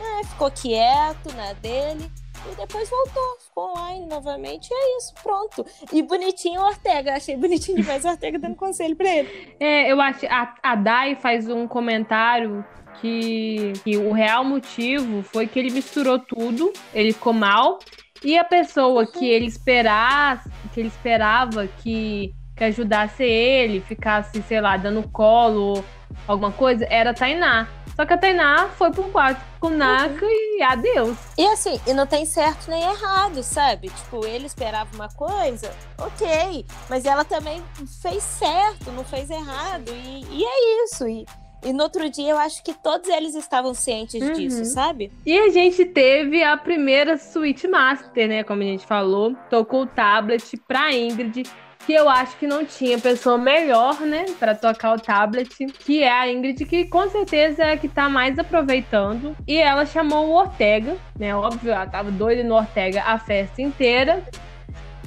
[0.00, 2.10] é, ficou quieto na dele.
[2.50, 4.68] E depois voltou, ficou online novamente.
[4.68, 5.64] E é isso, pronto.
[5.92, 7.14] E bonitinho o Ortega.
[7.14, 9.54] Achei bonitinho demais o Ortega dando conselho pra ele.
[9.60, 10.26] É, eu acho.
[10.26, 12.64] A, a Dai faz um comentário
[13.00, 17.78] que, que o real motivo foi que ele misturou tudo, ele ficou mal.
[18.24, 24.60] E a pessoa que ele esperasse, que ele esperava que, que ajudasse ele, ficasse, sei
[24.60, 25.84] lá, dando colo
[26.26, 27.68] alguma coisa, era a Tainá.
[27.94, 31.16] Só que a Tainá foi pro quarto com o Naka e adeus.
[31.36, 33.88] E assim, e não tem certo nem errado, sabe?
[33.88, 36.64] Tipo, ele esperava uma coisa, ok.
[36.88, 37.62] Mas ela também
[38.00, 39.90] fez certo, não fez errado.
[39.90, 41.06] E, e é isso.
[41.06, 41.26] E,
[41.64, 44.32] e no outro dia eu acho que todos eles estavam cientes Uhum.
[44.32, 45.12] disso, sabe?
[45.24, 48.42] E a gente teve a primeira Switch Master, né?
[48.44, 49.34] Como a gente falou.
[49.48, 51.42] Tocou o tablet pra Ingrid.
[51.84, 54.26] Que eu acho que não tinha pessoa melhor, né?
[54.38, 55.48] Pra tocar o tablet.
[55.66, 59.36] Que é a Ingrid, que com certeza é a que tá mais aproveitando.
[59.48, 61.34] E ela chamou o Ortega, né?
[61.34, 64.22] Óbvio, ela tava doida no Ortega a festa inteira.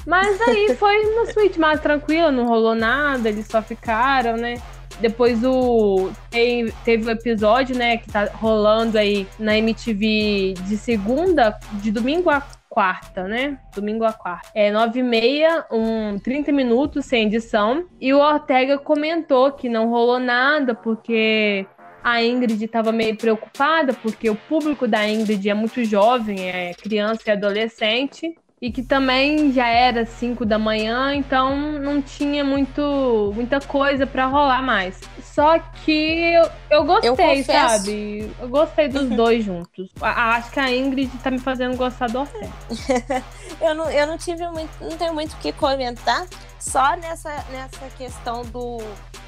[0.05, 4.55] Mas aí foi uma suíte mais tranquila, não rolou nada, eles só ficaram, né?
[4.99, 11.57] Depois o tem- teve o episódio, né, que tá rolando aí na MTV de segunda,
[11.73, 13.57] de domingo a quarta, né?
[13.73, 14.49] Domingo a quarta.
[14.53, 17.85] É nove e meia, um 30 minutos sem edição.
[18.01, 21.65] E o Ortega comentou que não rolou nada porque
[22.03, 27.23] a Ingrid estava meio preocupada porque o público da Ingrid é muito jovem, é criança
[27.27, 28.35] e adolescente.
[28.61, 34.25] E que também já era 5 da manhã, então não tinha muito, muita coisa pra
[34.27, 34.99] rolar mais.
[35.21, 37.51] Só que eu, eu gostei, confesso.
[37.77, 38.31] sabe?
[38.39, 39.89] Eu gostei dos dois juntos.
[40.01, 42.51] A- acho que a Ingrid tá me fazendo gostar do Ortega.
[43.61, 46.25] Eu não, eu não tive muito, não tenho muito o que comentar,
[46.59, 48.79] só nessa, nessa questão do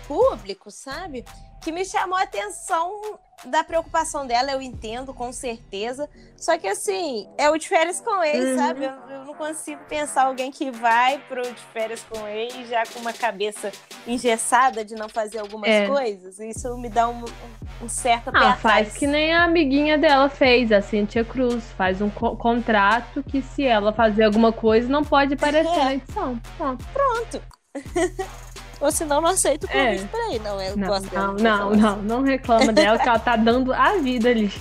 [0.06, 1.24] público, sabe?
[1.62, 2.92] Que me chamou a atenção
[3.46, 6.10] da preocupação dela, eu entendo, com certeza.
[6.36, 8.58] Só que assim, é o de férias com ex, Uhum.
[8.58, 8.86] sabe?
[8.86, 13.00] Eu, eu não consigo pensar alguém que vai pro de férias com ex já com
[13.00, 13.72] uma cabeça
[14.08, 15.88] engessada de não fazer algumas É.
[15.88, 16.40] coisas.
[16.40, 17.26] Isso me dá um,
[17.82, 21.64] um certo Ah, faz que nem a amiguinha dela fez, a Cintia Cruz.
[21.78, 25.84] Faz um co- contrato que se ela fazer alguma coisa, não pode aparecer É.
[25.84, 26.40] na edição.
[26.58, 26.86] Pronto.
[26.92, 27.42] Pronto.
[28.80, 30.08] Ou senão não aceito o convite É.
[30.08, 30.42] pra ir.
[30.42, 31.28] Não, eu Não, gosto dela.
[31.34, 34.52] não, não, não, não reclama dela, que ela tá dando a vida ali.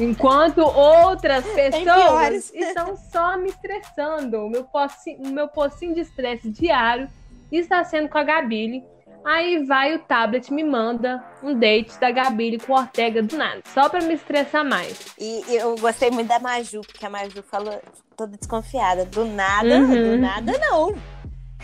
[0.00, 4.38] Enquanto outras pessoas estão só me estressando.
[4.38, 7.08] O meu pocinho, o meu pocinho de estresse diário
[7.50, 8.82] está sendo com a Gabile.
[9.24, 13.60] Aí vai o tablet me manda um date da Gabi com o Ortega do nada,
[13.74, 14.96] só pra me estressar mais.
[15.18, 17.80] E, e eu gostei muito da Maju, porque a Maju falou
[18.16, 19.04] toda desconfiada.
[19.04, 19.88] Do nada, uhum.
[20.12, 20.94] do nada não.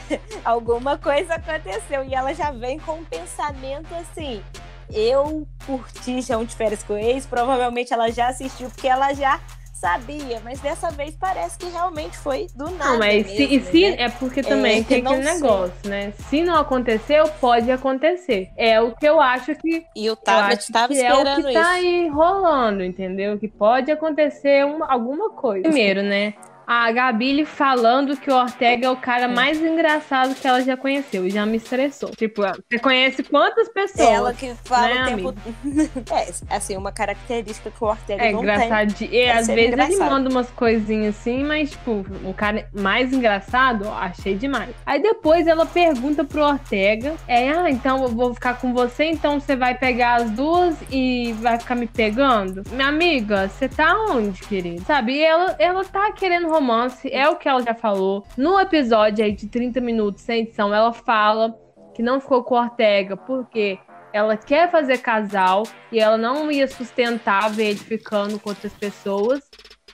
[0.45, 4.43] Alguma coisa aconteceu e ela já vem com um pensamento assim.
[4.91, 9.41] Eu curti já um de férias com ex, provavelmente ela já assistiu, porque ela já
[9.83, 12.93] sabia, mas dessa vez parece que realmente foi do nada.
[12.93, 13.97] Não, mas mesmo, se, e se né?
[13.99, 16.13] é porque também é, tem aquele negócio, né?
[16.29, 18.51] Se não aconteceu, pode acontecer.
[18.57, 19.85] É o que eu acho que.
[19.97, 21.61] E o tablet estava esperando é o que isso.
[21.61, 23.37] tá aí rolando, entendeu?
[23.37, 25.65] Que pode acontecer uma, alguma coisa.
[25.65, 26.35] Primeiro, né?
[26.73, 31.29] A Gabi falando que o Ortega é o cara mais engraçado que ela já conheceu.
[31.29, 32.11] Já me estressou.
[32.11, 34.09] Tipo, você conhece quantas pessoas?
[34.09, 35.35] Ela que fala né, o tempo.
[36.11, 38.95] é, assim, uma característica que o Ortega é não engraçado.
[38.95, 39.17] tem.
[39.17, 39.93] É, às vezes engraçado.
[39.93, 44.75] ele manda umas coisinhas assim, mas, tipo, o cara mais engraçado, ó, achei demais.
[44.87, 49.39] Aí depois ela pergunta pro Ortega: É, ah, então eu vou ficar com você, então
[49.39, 52.63] você vai pegar as duas e vai ficar me pegando?
[52.71, 54.83] Minha amiga, você tá onde, querido?
[54.87, 55.13] Sabe?
[55.13, 58.25] E ela, ela tá querendo romance, é o que ela já falou.
[58.37, 61.59] No episódio aí de 30 minutos sem edição, ela fala
[61.95, 63.79] que não ficou com o Ortega porque
[64.13, 69.43] ela quer fazer casal e ela não ia sustentar ver ele ficando com outras pessoas.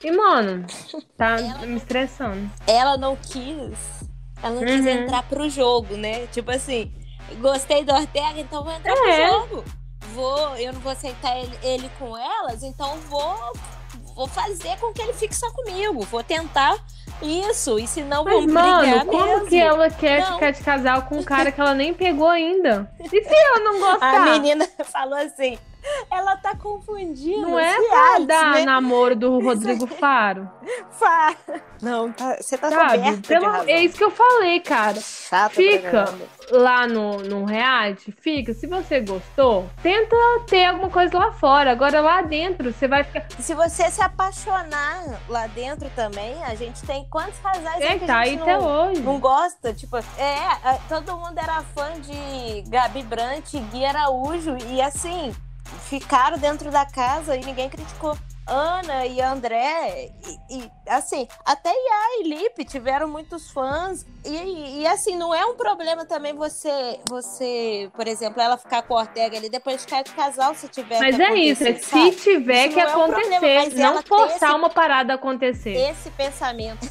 [0.03, 0.65] E, mano,
[1.17, 2.49] tá ela, me estressando.
[2.65, 4.07] Ela não quis.
[4.41, 4.67] Ela não uhum.
[4.67, 6.27] quis entrar pro jogo, né?
[6.27, 6.93] Tipo assim,
[7.41, 8.95] gostei do Ortega, então vou entrar é.
[8.95, 9.63] pro jogo.
[10.13, 13.53] Vou, eu não vou aceitar ele, ele com elas, então vou
[14.19, 16.01] vou fazer com que ele fique só comigo.
[16.01, 16.77] Vou tentar
[17.21, 17.79] isso.
[17.79, 19.47] E se não, vamos mano, brigar como mesmo.
[19.47, 20.33] que ela quer não.
[20.33, 22.91] ficar de casal com um cara que ela nem pegou ainda?
[22.99, 24.27] E se ela não gostar?
[24.27, 25.57] A menina falou assim,
[26.11, 27.41] ela tá confundindo.
[27.41, 28.65] Não é pra dar né?
[28.65, 30.49] namoro do Rodrigo Faro.
[30.91, 31.37] Faro.
[31.81, 33.17] Não, tá, você tá Sabe?
[33.27, 34.99] Pelo, É isso que eu falei, cara.
[34.99, 36.13] Chata Fica
[36.51, 38.53] lá no, no reality, fica.
[38.53, 40.15] Se você gostou, tenta
[40.47, 41.71] ter alguma coisa lá fora.
[41.71, 43.25] Agora lá dentro, você vai ficar.
[43.39, 48.19] Se você se apaixonar lá dentro também, a gente tem quantos casais é, que tá
[48.19, 49.01] a gente aí não, até hoje.
[49.01, 49.73] não gosta?
[49.73, 55.33] Tipo, é, todo mundo era fã de Gabi Brant, Gui Araújo, e assim
[55.89, 58.17] ficaram dentro da casa e ninguém criticou.
[58.49, 60.11] Ana e André,
[60.49, 64.05] e, e assim, até Iá e Lipe tiveram muitos fãs.
[64.25, 68.95] E, e, assim, não é um problema também você, você, por exemplo, ela ficar com
[68.95, 72.65] o Ortega ali, depois ficar de casal se tiver Mas é isso, é se tiver
[72.65, 75.73] isso que não acontecer, é um problema, não forçar esse, uma parada acontecer.
[75.73, 76.87] Esse pensamento.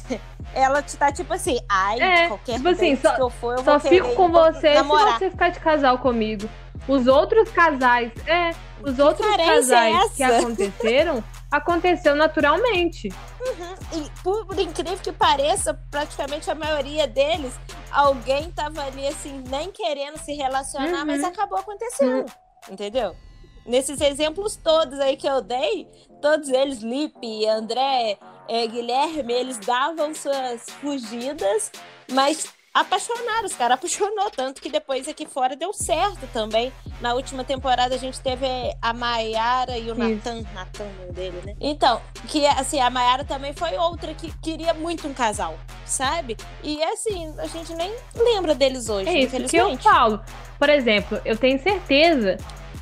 [0.55, 3.79] Ela tá tipo assim, ai, é, qualquer tipo assim, só, que eu for, eu só
[3.79, 5.13] fico com você namorar.
[5.13, 6.49] se você ficar de casal comigo.
[6.87, 8.49] Os outros casais, é,
[8.83, 13.09] os que outros é casais é que aconteceram, aconteceu naturalmente.
[13.09, 13.99] Uhum.
[13.99, 17.53] E por, por, incrível que pareça, praticamente a maioria deles,
[17.91, 21.05] alguém tava ali assim, nem querendo se relacionar, uhum.
[21.05, 22.21] mas acabou acontecendo.
[22.21, 22.73] Uhum.
[22.73, 23.15] Entendeu?
[23.65, 25.87] Nesses exemplos todos aí que eu dei,
[26.21, 31.71] todos eles, Lipe, André, é, Guilherme, eles davam suas fugidas,
[32.11, 36.71] mas apaixonaram, os caras apaixonou, tanto que depois aqui fora deu certo também.
[37.01, 38.45] Na última temporada a gente teve
[38.81, 41.55] a Maiara e o Natan, Natan dele, né?
[41.59, 46.37] Então, que assim, a Maiara também foi outra que queria muito um casal, sabe?
[46.63, 50.21] E assim, a gente nem lembra deles hoje, é isso que eu falo.
[50.57, 52.37] Por exemplo, eu tenho certeza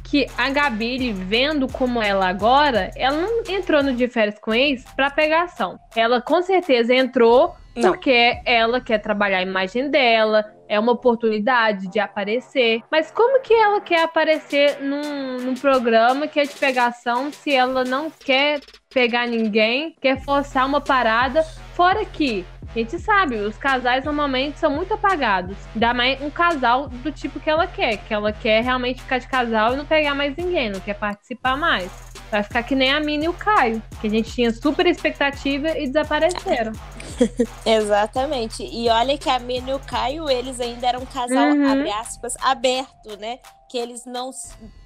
[0.10, 4.86] que a Gabi, vendo como ela agora, ela não entrou no de férias com ex
[4.96, 5.78] pra pegação.
[5.96, 7.92] Ela com certeza entrou não.
[7.92, 12.82] porque ela quer trabalhar a imagem dela, é uma oportunidade de aparecer.
[12.90, 17.84] Mas como que ela quer aparecer num, num programa que é de pegação se ela
[17.84, 21.44] não quer pegar ninguém, quer forçar uma parada?
[21.74, 22.46] Fora que
[22.78, 25.58] a gente sabe, os casais normalmente são muito apagados.
[25.74, 29.28] Dá mais um casal do tipo que ela quer, que ela quer realmente ficar de
[29.28, 31.92] casal e não pegar mais ninguém, não quer participar mais.
[32.30, 35.70] Vai ficar que nem a Mina e o Caio, que a gente tinha super expectativa
[35.78, 36.74] e desapareceram.
[37.66, 38.64] Exatamente.
[38.64, 41.72] E olha que a Mina e o Caio, eles ainda eram um casal, uhum.
[41.72, 43.40] abre aspas, aberto, né?
[43.70, 44.32] Que eles não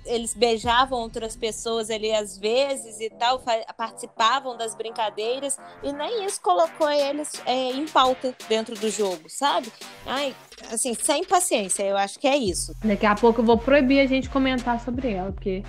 [0.06, 3.41] eles beijavam outras pessoas ali às vezes e tal,
[3.78, 9.72] participavam das brincadeiras e nem isso colocou eles é, em pauta dentro do jogo, sabe?
[10.06, 10.36] Ai,
[10.72, 12.76] assim, sem paciência, eu acho que é isso.
[12.84, 15.63] Daqui a pouco eu vou proibir a gente comentar sobre ela, porque.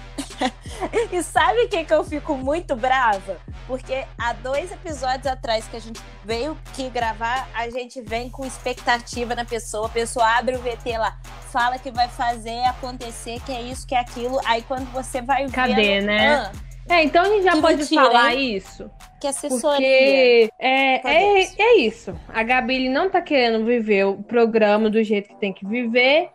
[1.12, 3.38] e sabe o que, que eu fico muito brava?
[3.66, 8.44] Porque há dois episódios atrás que a gente veio aqui gravar, a gente vem com
[8.44, 11.18] expectativa na pessoa, a pessoa abre o VT lá,
[11.50, 13.01] fala que vai fazer acontecer,
[13.44, 14.40] que é isso, que é aquilo.
[14.44, 15.52] Aí quando você vai ver.
[15.52, 16.34] Cadê, né?
[16.34, 16.52] Ah,
[16.88, 18.56] é, então a gente já pode mentira, falar hein?
[18.56, 18.90] isso.
[19.20, 19.60] Que assessoria.
[19.70, 22.14] Porque é, é, é isso.
[22.28, 26.30] A Gabi não tá querendo viver o programa do jeito que tem que viver.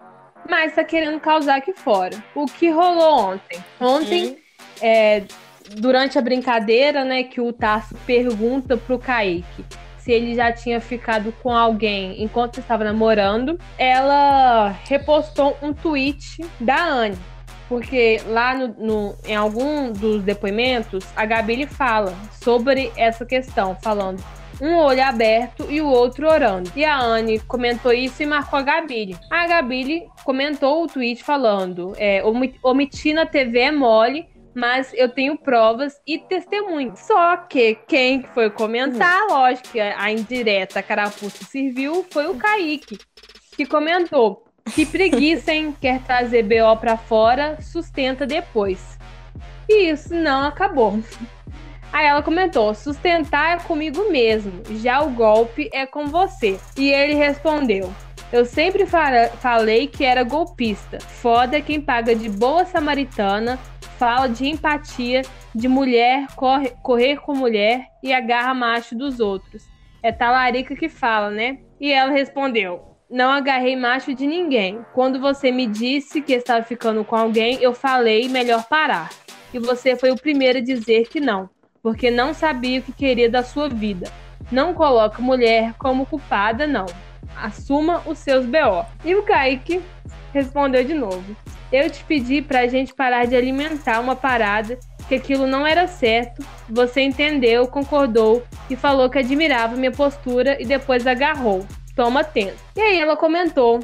[0.49, 2.23] mas tá querendo causar aqui fora.
[2.33, 3.63] O que rolou ontem?
[3.79, 4.37] Ontem, uhum.
[4.81, 5.23] é,
[5.75, 9.65] durante a brincadeira, né, que o Tarso pergunta pro Kaique
[10.07, 16.81] se ele já tinha ficado com alguém enquanto estava namorando, ela repostou um tweet da
[16.81, 17.17] Anne.
[17.67, 24.23] Porque lá no, no, em algum dos depoimentos, a Gabi fala sobre essa questão, falando
[24.61, 26.71] um olho aberto e o outro orando.
[26.73, 29.13] E a Anne comentou isso e marcou a Gabi.
[29.29, 32.23] A Gabi comentou o tweet falando: é,
[33.13, 34.25] na TV é mole,
[34.57, 36.99] mas eu tenho provas e testemunhos.
[37.01, 39.27] Só que quem foi comentar, hum.
[39.29, 42.97] lógico que a indireta carapuça serviu, foi o Kaique,
[43.55, 45.75] que comentou que preguiça, hein?
[45.79, 48.97] Quer trazer BO pra fora, sustenta depois.
[49.69, 50.99] E isso não acabou.
[51.93, 56.59] Aí ela comentou: sustentar é comigo mesmo, já o golpe é com você.
[56.75, 57.93] E ele respondeu:
[58.31, 58.85] eu sempre
[59.39, 60.99] falei que era golpista.
[60.99, 63.57] Foda quem paga de boa samaritana
[63.97, 69.63] fala de empatia, de mulher corre, correr com mulher e agarra macho dos outros.
[70.01, 71.59] É talarica que fala, né?
[71.79, 74.85] E ela respondeu: Não agarrei macho de ninguém.
[74.93, 79.09] Quando você me disse que estava ficando com alguém, eu falei melhor parar.
[79.53, 81.49] E você foi o primeiro a dizer que não,
[81.81, 84.11] porque não sabia o que queria da sua vida.
[84.51, 86.85] Não coloque mulher como culpada, não.
[87.35, 88.85] Assuma os seus BO.
[89.03, 89.81] E o Kaique
[90.33, 91.35] respondeu de novo:
[91.71, 96.45] eu te pedi pra gente parar de alimentar uma parada que aquilo não era certo.
[96.69, 101.65] Você entendeu, concordou e falou que admirava minha postura e depois agarrou.
[101.95, 102.57] Toma tempo.
[102.75, 103.79] E aí ela comentou,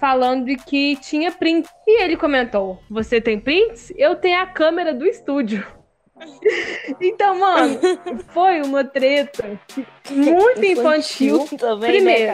[0.00, 1.68] falando de que tinha print.
[1.86, 3.92] E ele comentou: Você tem prints?
[3.96, 5.66] Eu tenho a câmera do estúdio.
[7.00, 7.78] Então, mano,
[8.34, 9.56] foi uma treta
[10.10, 11.36] muito infantil.
[11.42, 12.32] infantil também, né, Primeiro,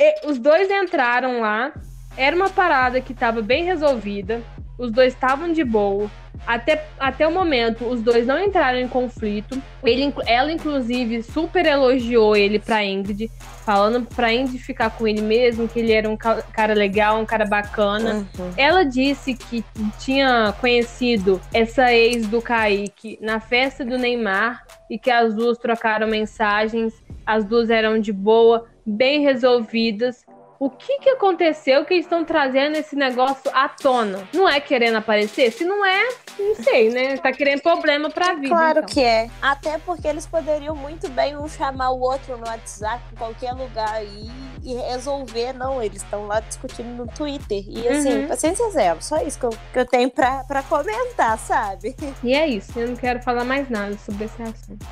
[0.00, 1.74] né, os dois entraram lá
[2.16, 4.42] era uma parada que estava bem resolvida,
[4.78, 6.10] os dois estavam de boa.
[6.44, 9.62] Até, até o momento, os dois não entraram em conflito.
[9.84, 13.30] Ele, ela, inclusive, super elogiou ele pra Ingrid,
[13.64, 17.44] falando pra Ingrid ficar com ele mesmo, que ele era um cara legal, um cara
[17.44, 18.26] bacana.
[18.36, 18.50] Uhum.
[18.56, 19.64] Ela disse que
[20.00, 26.08] tinha conhecido essa ex do Kaique na festa do Neymar e que as duas trocaram
[26.08, 26.92] mensagens,
[27.24, 30.24] as duas eram de boa, bem resolvidas
[30.64, 34.28] o que que aconteceu que eles estão trazendo esse negócio à tona?
[34.32, 35.50] Não é querendo aparecer?
[35.50, 37.16] Se não é, não sei, né?
[37.16, 38.46] Tá querendo problema pra vida.
[38.46, 38.84] Claro então.
[38.84, 39.28] que é.
[39.42, 43.92] Até porque eles poderiam muito bem um chamar o outro no WhatsApp, em qualquer lugar
[43.92, 44.30] aí
[44.62, 45.52] e resolver.
[45.52, 47.64] Não, eles estão lá discutindo no Twitter.
[47.66, 48.28] E assim, uhum.
[48.28, 49.02] paciência zero.
[49.02, 51.96] Só isso que eu, que eu tenho pra, pra comentar, sabe?
[52.22, 52.78] E é isso.
[52.78, 54.86] Eu não quero falar mais nada sobre esse assunto.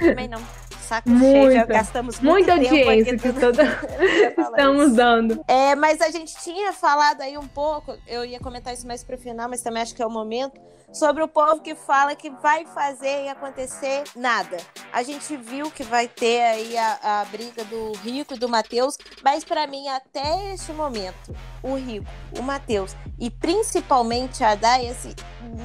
[0.00, 0.38] Também não
[0.86, 3.62] saco muita, cheio, já gastamos muita audiência que toda...
[4.38, 5.44] estamos dando.
[5.48, 9.18] É, mas a gente tinha falado aí um pouco, eu ia comentar isso mais pro
[9.18, 10.60] final, mas também acho que é o momento,
[10.98, 14.56] sobre o povo que fala que vai fazer e acontecer nada.
[14.92, 18.96] A gente viu que vai ter aí a, a briga do Rico e do Matheus,
[19.22, 22.06] mas para mim, até este momento, o Rico,
[22.38, 25.14] o Matheus e principalmente a Dai, assim,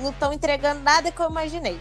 [0.01, 1.79] não estão entregando nada que eu imaginei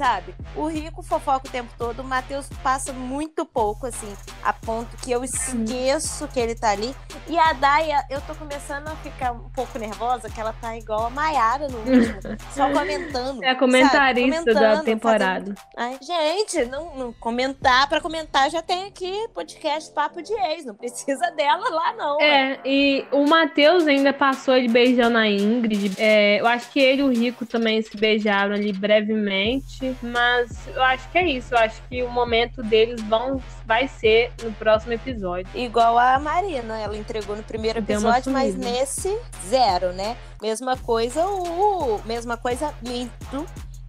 [0.00, 0.34] sabe?
[0.56, 4.10] O Rico fofoca o tempo todo, o Matheus passa muito pouco, assim,
[4.42, 6.96] a ponto que eu esqueço que ele tá ali.
[7.28, 11.06] E a Daia, eu tô começando a ficar um pouco nervosa, que ela tá igual
[11.06, 12.18] a Maiara no último,
[12.54, 13.42] só comentando.
[13.42, 15.54] É a comentarista da temporada.
[15.54, 15.60] Fazendo...
[15.76, 20.74] Ai, gente, não, não, comentar, pra comentar já tem aqui podcast Papo de Ex, não
[20.74, 22.20] precisa dela lá, não.
[22.20, 25.94] É, e o Matheus ainda passou ele beijando a Ingrid.
[25.98, 30.82] É, eu acho que ele e o Rico também se beijaram ali brevemente mas eu
[30.82, 31.54] acho que é isso.
[31.54, 35.46] Eu acho que o momento deles vão, vai ser no próximo episódio.
[35.54, 39.16] Igual a Marina, ela entregou no primeiro episódio, mas nesse,
[39.48, 40.16] zero, né?
[40.40, 42.00] Mesma coisa, o.
[42.04, 43.46] Mesma coisa, Minto.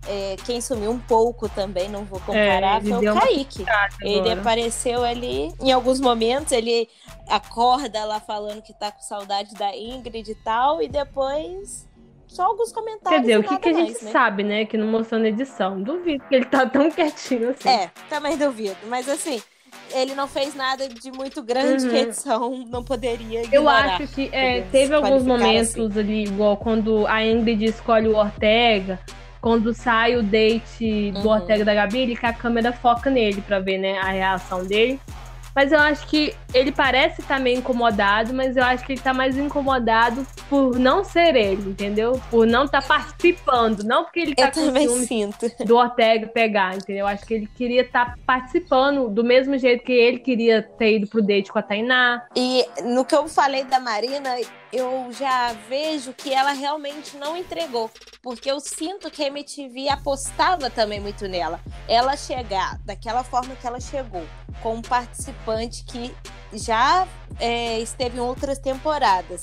[0.08, 3.66] É, quem sumiu um pouco também, não vou comparar, é, foi o Kaique.
[4.02, 6.90] Ele apareceu ali em alguns momentos, ele
[7.28, 11.88] acorda lá falando que tá com saudade da Ingrid e tal, e depois
[12.32, 13.10] só alguns comentários.
[13.10, 14.12] Quer dizer, o que, que a gente né?
[14.12, 14.66] sabe, né?
[14.66, 15.82] Que não mostrou na edição.
[15.82, 17.68] Duvido que ele tá tão quietinho assim.
[17.68, 18.78] É, também duvido.
[18.88, 19.42] Mas assim,
[19.94, 21.90] ele não fez nada de muito grande uhum.
[21.90, 24.00] que a edição não poderia ignorar.
[24.00, 26.00] Eu acho que é, teve alguns momentos assim.
[26.00, 29.00] ali, igual quando a Ingrid escolhe o Ortega,
[29.40, 31.36] quando sai o date do uhum.
[31.36, 35.00] Ortega da Gabi, ele que a câmera foca nele pra ver, né, a reação dele.
[35.56, 39.02] Mas eu acho que ele parece estar tá meio incomodado, mas eu acho que ele
[39.02, 42.22] tá mais incomodado por não ser ele, entendeu?
[42.30, 43.84] Por não estar tá participando.
[43.84, 45.52] Não porque ele tá eu com ciúme sinto.
[45.66, 47.02] do Ortega pegar, entendeu?
[47.02, 50.98] Eu acho que ele queria estar tá participando do mesmo jeito que ele queria ter
[50.98, 52.26] ido pro date com a Tainá.
[52.36, 54.36] E no que eu falei da Marina,
[54.72, 57.92] eu já vejo que ela realmente não entregou.
[58.22, 61.60] Porque eu sinto que a MTV apostava também muito nela.
[61.88, 64.26] Ela chegar daquela forma que ela chegou,
[64.62, 66.16] com um participante que
[66.54, 67.08] já
[67.40, 69.42] é, esteve em outras temporadas.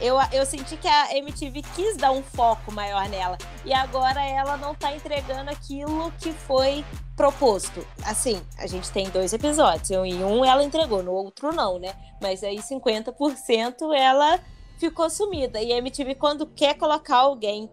[0.00, 3.36] Eu, eu senti que a MTV quis dar um foco maior nela.
[3.66, 6.82] E agora ela não tá entregando aquilo que foi
[7.14, 7.86] proposto.
[8.06, 9.90] Assim, a gente tem dois episódios.
[9.90, 11.92] Em um ela entregou, no outro não, né?
[12.18, 14.40] Mas aí 50% ela
[14.80, 15.60] ficou sumida.
[15.60, 17.70] E a MTV, quando quer colocar alguém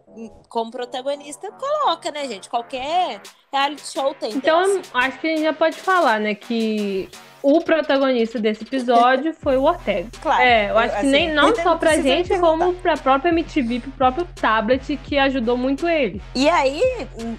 [0.49, 2.49] como protagonista, coloca, né, gente?
[2.49, 4.33] Qualquer reality show tem.
[4.33, 4.97] Então, dessa.
[4.97, 7.09] acho que a gente já pode falar, né, que
[7.41, 10.09] o protagonista desse episódio foi o Ortega.
[10.21, 10.41] Claro.
[10.41, 13.91] É, eu acho assim, que nem não só pra gente, como pra própria MTV, pro
[13.91, 16.21] próprio tablet, que ajudou muito ele.
[16.35, 16.81] E aí,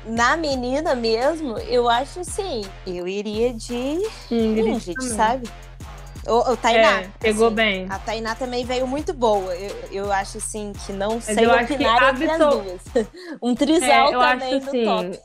[0.07, 3.99] na menina mesmo, eu acho assim, eu iria de
[4.31, 5.49] Ingrid, Ingrid sabe?
[6.29, 7.01] O, o Tainá.
[7.01, 7.87] É, pegou assim, bem.
[7.89, 9.55] A Tainá também veio muito boa.
[9.55, 12.83] Eu, eu acho assim que não Mas sei opinar entre as duas.
[13.43, 15.21] um trisal é, eu também acho, assim, top.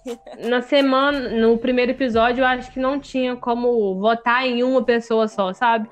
[0.47, 5.27] Na semana, no primeiro episódio, eu acho que não tinha como votar em uma pessoa
[5.27, 5.89] só, sabe?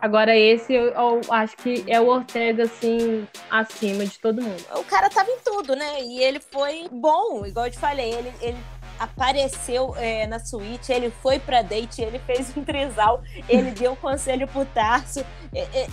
[0.00, 4.64] Agora esse eu, eu, acho que é o Ortega, assim, acima de todo mundo.
[4.76, 6.02] O cara tava em tudo, né?
[6.02, 8.14] E ele foi bom, igual eu te falei.
[8.14, 8.58] Ele, ele
[8.98, 13.96] apareceu é, na suíte, ele foi pra date, ele fez um trisal, ele deu um
[13.96, 15.24] conselho pro Tarso,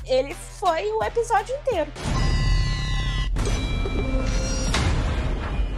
[0.05, 1.91] ele foi o episódio inteiro.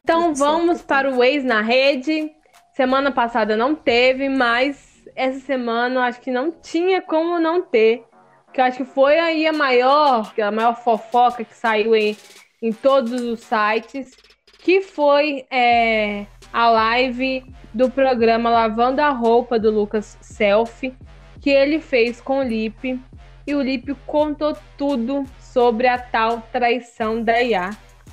[0.04, 2.32] Então vamos para o ex na rede.
[2.74, 8.06] Semana passada não teve, mas essa semana eu acho que não tinha como não ter.
[8.54, 12.16] Que eu acho que foi aí a maior, a maior fofoca que saiu em,
[12.62, 14.16] em todos os sites,
[14.60, 17.44] que foi é, a live
[17.74, 20.96] do programa Lavando a Roupa do Lucas Selfie,
[21.42, 23.00] que ele fez com o Lipe.
[23.46, 27.72] E o Lipe contou tudo sobre a tal traição da Iá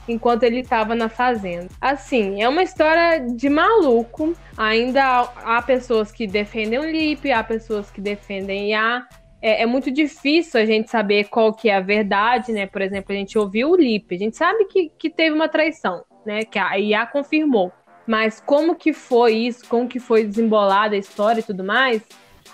[0.08, 1.68] enquanto ele estava na fazenda.
[1.80, 4.34] Assim, é uma história de maluco.
[4.56, 9.06] Ainda há pessoas que defendem o Lipe, há pessoas que defendem Iá.
[9.40, 12.66] É, é, muito difícil a gente saber qual que é a verdade, né?
[12.66, 16.02] Por exemplo, a gente ouviu o Lipe, a gente sabe que, que teve uma traição,
[16.24, 16.44] né?
[16.44, 17.70] Que a Iá confirmou.
[18.06, 22.02] Mas como que foi isso, como que foi desembolada a história e tudo mais,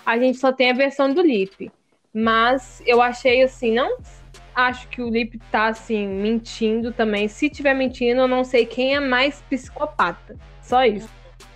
[0.05, 1.71] a gente só tem a versão do Lip.
[2.13, 3.97] Mas eu achei assim, não
[4.55, 7.27] acho que o Lip tá assim mentindo também.
[7.27, 10.35] Se tiver mentindo, eu não sei quem é mais psicopata.
[10.61, 11.09] Só isso.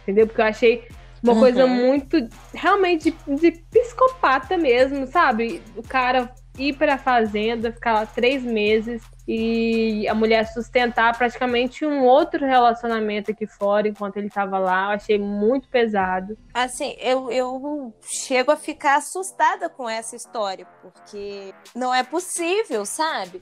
[0.04, 0.28] Entendeu?
[0.28, 0.88] Porque eu achei
[1.24, 1.40] uma uhum.
[1.40, 2.18] coisa muito
[2.54, 5.62] realmente de, de psicopata mesmo, sabe?
[5.76, 11.86] O cara ir para a fazenda, ficar lá três meses e a mulher sustentar praticamente
[11.86, 14.86] um outro relacionamento aqui fora enquanto ele estava lá.
[14.86, 16.38] Eu achei muito pesado.
[16.54, 23.40] Assim, eu, eu chego a ficar assustada com essa história, porque não é possível, sabe?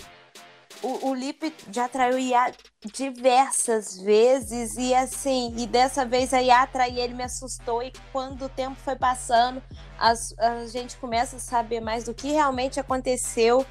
[0.81, 2.51] o, o Lipe já traiu Iá
[2.93, 8.45] diversas vezes e assim, e dessa vez a Iá trair ele me assustou e quando
[8.45, 9.61] o tempo foi passando,
[9.97, 13.65] as, a gente começa a saber mais do que realmente aconteceu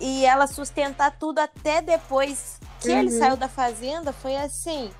[0.00, 2.98] e ela sustentar tudo até depois que uhum.
[2.98, 4.90] ele saiu da fazenda foi assim,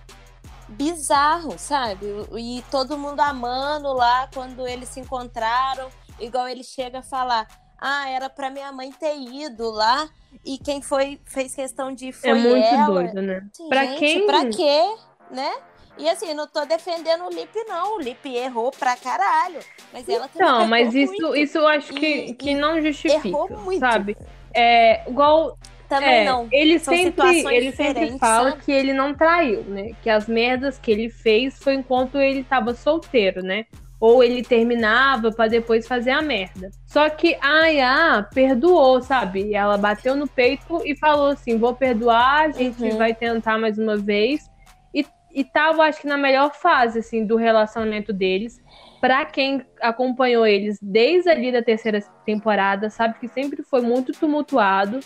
[0.68, 2.07] bizarro, sabe?
[2.37, 7.47] E todo mundo amando lá quando eles se encontraram, igual ele chega a falar:
[7.81, 10.09] "Ah, era para minha mãe ter ido lá
[10.45, 12.87] e quem foi fez questão de ir foi É muito ela.
[12.87, 13.47] doido, né?
[13.57, 14.26] Gente, quem?
[14.26, 14.97] Pra quê,
[15.31, 15.53] né?
[15.99, 17.97] E assim, não tô defendendo o Lip, não.
[17.97, 19.59] O Lip errou pra caralho.
[19.93, 21.37] Mas ela também Não, mas isso, muito.
[21.37, 23.26] isso eu acho que, e, que não justifica.
[23.26, 23.81] Errou muito.
[23.81, 24.16] Sabe?
[24.55, 25.59] É, igual.
[25.88, 26.46] Também é, não.
[26.53, 28.62] Ele São sempre, ele sempre fala sabe?
[28.62, 29.92] que ele não traiu, né?
[30.03, 33.64] Que as merdas que ele fez foi enquanto ele tava solteiro, né?
[34.01, 36.70] ou ele terminava para depois fazer a merda.
[36.86, 39.55] Só que a Aya perdoou, sabe?
[39.55, 42.96] Ela bateu no peito e falou assim: vou perdoar, a gente uhum.
[42.96, 44.49] vai tentar mais uma vez.
[44.94, 48.61] E, e tava, acho que, na melhor fase, assim, do relacionamento deles.
[49.01, 55.01] Para quem acompanhou eles desde ali da terceira temporada, sabe que sempre foi muito tumultuado.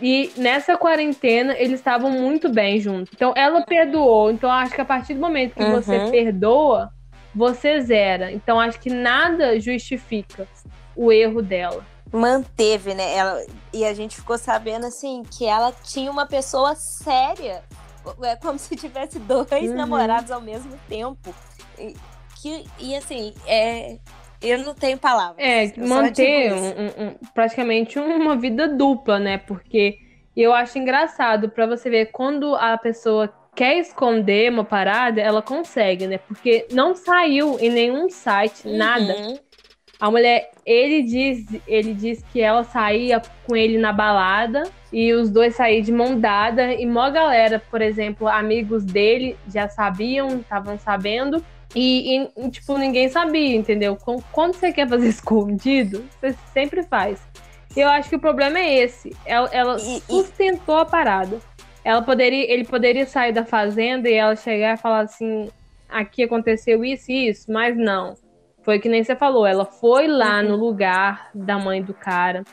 [0.00, 3.12] E nessa quarentena eles estavam muito bem juntos.
[3.14, 4.30] Então ela perdoou.
[4.30, 5.80] Então acho que a partir do momento que uhum.
[5.80, 6.90] você perdoa,
[7.34, 8.30] você zera.
[8.32, 10.46] Então acho que nada justifica
[10.94, 11.84] o erro dela.
[12.12, 13.14] Manteve, né?
[13.14, 17.62] Ela, e a gente ficou sabendo assim que ela tinha uma pessoa séria.
[18.22, 19.76] É como se tivesse dois uhum.
[19.76, 21.34] namorados ao mesmo tempo.
[21.78, 21.94] E,
[22.42, 23.98] que, e assim, é,
[24.42, 25.38] eu não tenho palavras.
[25.38, 29.38] É, manter um, um, praticamente uma vida dupla, né?
[29.38, 29.96] Porque
[30.36, 36.08] eu acho engraçado para você ver quando a pessoa quer esconder uma parada, ela consegue,
[36.08, 36.18] né?
[36.18, 38.76] Porque não saiu em nenhum site, uhum.
[38.76, 39.14] nada.
[40.00, 45.30] A mulher, ele diz, ele diz que ela saía com ele na balada e os
[45.30, 50.76] dois saíam de mão dada e mó galera, por exemplo, amigos dele já sabiam, estavam
[50.76, 51.44] sabendo
[51.74, 53.96] e, e, tipo, ninguém sabia, entendeu?
[54.30, 57.20] Quando você quer fazer escondido, você sempre faz.
[57.74, 59.16] Eu acho que o problema é esse.
[59.24, 61.38] Ela, ela e, sustentou a parada.
[61.84, 65.48] Ela poderia, ele poderia sair da fazenda e ela chegar e falar assim:
[65.88, 68.14] aqui aconteceu isso e isso, mas não.
[68.62, 70.50] Foi que nem você falou, ela foi lá uhum.
[70.50, 72.44] no lugar da mãe do cara.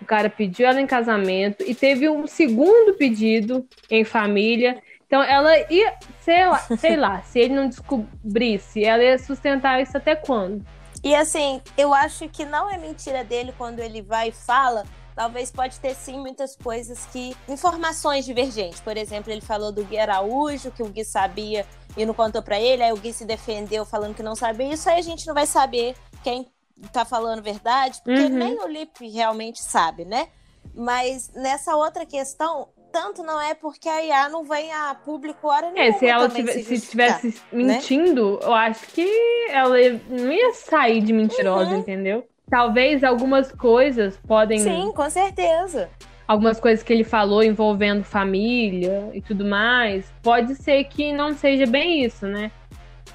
[0.00, 4.82] O cara pediu ela em casamento e teve um segundo pedido em família.
[5.14, 9.96] Então ela ia, sei lá, sei lá, se ele não descobrisse, ela ia sustentar isso
[9.96, 10.66] até quando?
[11.04, 14.82] E assim, eu acho que não é mentira dele quando ele vai e fala
[15.14, 17.36] talvez pode ter sim muitas coisas que.
[17.46, 18.80] informações divergentes.
[18.80, 21.64] Por exemplo, ele falou do Gui Araújo, que o Gui sabia
[21.96, 24.74] e não contou para ele, aí o Gui se defendeu falando que não sabia.
[24.74, 25.94] Isso aí a gente não vai saber
[26.24, 26.50] quem
[26.92, 28.30] tá falando verdade, porque uhum.
[28.30, 30.26] nem o Lipe realmente sabe, né?
[30.74, 35.72] Mas nessa outra questão, tanto não é porque a IA não vem a público hora
[35.72, 35.96] nenhuma.
[35.96, 37.64] É, se ela tivesse, se estivesse né?
[37.64, 39.10] mentindo, eu acho que
[39.50, 39.76] ela
[40.08, 41.80] não ia sair de mentirosa, uhum.
[41.80, 42.24] entendeu?
[42.48, 44.60] Talvez algumas coisas podem.
[44.60, 45.90] Sim, com certeza.
[46.28, 50.06] Algumas coisas que ele falou envolvendo família e tudo mais.
[50.22, 52.52] Pode ser que não seja bem isso, né?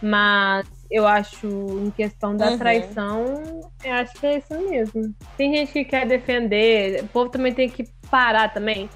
[0.02, 2.58] Mas eu acho, em questão da uhum.
[2.58, 5.16] traição, eu acho que é isso mesmo.
[5.38, 8.90] Tem gente que quer defender, o povo também tem que parar também.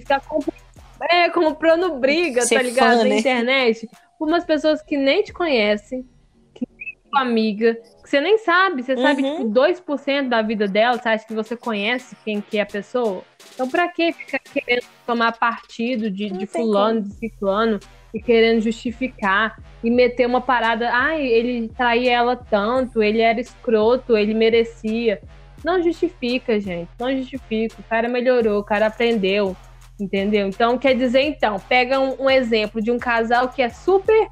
[0.00, 0.62] Ficar comprando,
[1.10, 2.90] é, comprando briga, Ser tá ligado?
[2.90, 3.18] Fã, Na né?
[3.18, 3.88] internet.
[4.18, 6.06] Por umas pessoas que nem te conhecem,
[6.54, 9.02] que nem tua amiga, você nem sabe, você uhum.
[9.02, 12.66] sabe tipo 2% da vida dela, você acha que você conhece quem que é a
[12.66, 13.22] pessoa?
[13.54, 17.78] Então pra que ficar querendo tomar partido de, de fulano, de ciclano
[18.12, 24.16] e querendo justificar e meter uma parada, ai, ele traía ela tanto, ele era escroto,
[24.16, 25.22] ele merecia.
[25.64, 27.76] Não justifica, gente, não justifica.
[27.78, 29.56] O cara melhorou, o cara aprendeu,
[30.00, 30.48] entendeu?
[30.48, 34.28] Então, quer dizer, então, pega um, um exemplo de um casal que é super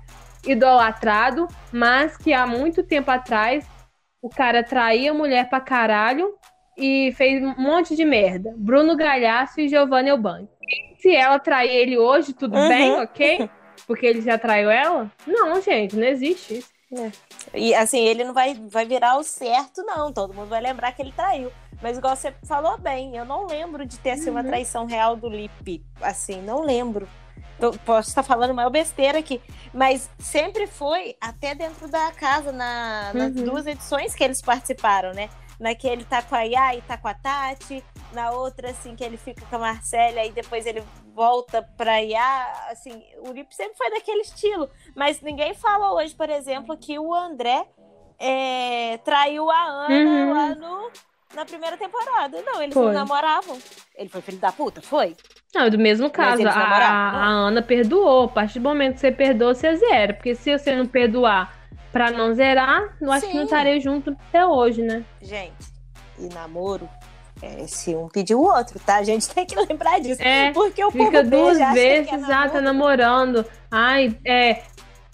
[0.46, 3.66] idolatrado, mas que há muito tempo atrás
[4.22, 6.34] o cara traía a mulher pra caralho
[6.76, 8.54] e fez um monte de merda.
[8.56, 10.48] Bruno Galhaço e Giovanni Elbani.
[11.00, 12.68] Se ela trair ele hoje, tudo uhum.
[12.68, 13.50] bem, ok?
[13.86, 15.10] Porque ele já traiu ela?
[15.26, 16.70] Não, gente, não existe isso.
[16.92, 17.10] É.
[17.54, 20.12] E assim, ele não vai, vai virar o certo, não.
[20.12, 21.52] Todo mundo vai lembrar que ele traiu.
[21.80, 24.46] Mas igual você falou bem, eu não lembro de ter sido uma uhum.
[24.48, 25.84] traição real do Lipe.
[26.00, 27.08] Assim, não lembro.
[27.58, 29.40] Tô, posso estar falando maior besteira aqui,
[29.74, 33.44] mas sempre foi até dentro da casa, na, nas uhum.
[33.44, 35.28] duas edições que eles participaram, né?
[35.58, 39.16] Naquele tá com a Yá e tá com a Tati, na outra, assim, que ele
[39.16, 43.90] fica com a Marcela e depois ele volta pra Yá, assim, o Lip sempre foi
[43.90, 47.66] daquele estilo, mas ninguém fala hoje, por exemplo, que o André
[48.20, 50.32] é, traiu a Ana uhum.
[50.32, 50.90] lá no
[51.34, 52.42] na primeira temporada.
[52.42, 52.86] Não, eles foi.
[52.86, 53.58] não namoravam.
[53.96, 55.16] Ele foi filho da puta, foi?
[55.54, 56.46] Não, é do mesmo caso.
[56.46, 58.24] A, a, Ana perdoou.
[58.24, 60.14] A partir do momento que você perdoa, você zera.
[60.14, 61.54] Porque se você não perdoar
[61.92, 63.32] pra não zerar, eu acho Sim.
[63.32, 65.04] que não estaria junto até hoje, né?
[65.20, 65.54] Gente,
[66.18, 66.88] e namoro
[67.42, 68.96] é, se um pediu o outro, tá?
[68.96, 70.20] A gente tem que lembrar disso.
[70.22, 73.44] É, porque o fica duas vezes, ah, tá namorando.
[73.70, 74.62] Ai, é.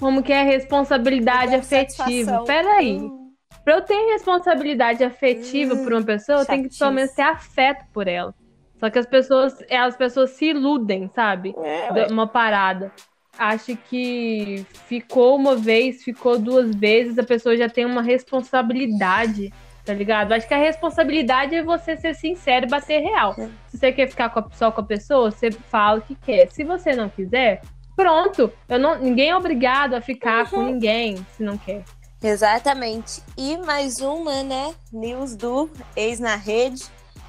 [0.01, 2.43] Como que é responsabilidade afetiva?
[2.45, 2.99] Peraí.
[2.99, 3.24] Hum.
[3.65, 7.23] Pra eu ter responsabilidade afetiva hum, por uma pessoa, eu tenho que pelo menos ter
[7.23, 8.35] afeto por ela.
[8.79, 11.55] Só que as pessoas, as pessoas se iludem, sabe?
[11.57, 12.93] É, uma parada.
[13.39, 19.53] Acho que ficou uma vez, ficou duas vezes, a pessoa já tem uma responsabilidade,
[19.85, 20.33] tá ligado?
[20.33, 23.35] Acho que a responsabilidade é você ser sincero e bater real.
[23.39, 23.49] É.
[23.69, 26.51] Se você quer ficar com só com a pessoa, você fala o que quer.
[26.51, 27.63] Se você não quiser,
[27.97, 28.53] pronto.
[28.69, 30.51] Eu não, ninguém é obrigado a ficar uhum.
[30.51, 31.83] com ninguém se não quer.
[32.25, 33.23] Exatamente.
[33.37, 34.75] E mais uma, né?
[34.91, 36.83] News do Ex na Rede.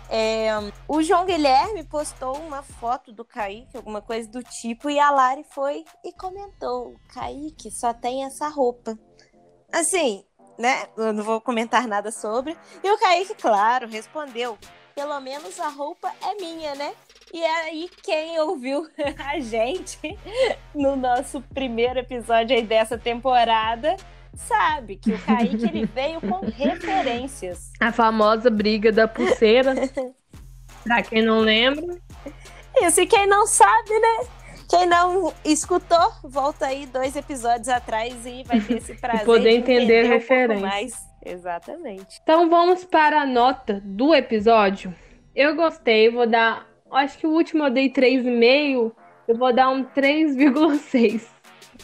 [0.09, 0.51] É,
[0.87, 5.43] o João Guilherme postou uma foto do Kaique, alguma coisa do tipo, e a Lari
[5.49, 8.97] foi e comentou: Kaique só tem essa roupa.
[9.69, 10.23] Assim,
[10.57, 10.87] né?
[10.95, 12.55] Eu não vou comentar nada sobre.
[12.81, 14.57] E o Kaique, claro, respondeu:
[14.95, 16.93] pelo menos a roupa é minha, né?
[17.33, 18.87] E aí, quem ouviu
[19.27, 20.17] a gente
[20.73, 23.97] no nosso primeiro episódio aí dessa temporada
[24.35, 27.71] sabe que o Kaique ele veio com referências.
[27.79, 29.73] A famosa briga da pulseira.
[30.83, 31.97] pra quem não lembra.
[32.81, 34.27] Isso, e quem não sabe, né?
[34.69, 39.25] Quem não escutou, volta aí dois episódios atrás e vai ter esse prazer.
[39.25, 40.65] poder entender, entender referência.
[40.65, 40.93] Um mais.
[41.23, 42.19] Exatamente.
[42.21, 44.93] Então vamos para a nota do episódio.
[45.35, 46.67] Eu gostei, vou dar.
[46.91, 48.91] Acho que o último eu dei 3,5.
[49.27, 51.34] Eu vou dar um 3,6.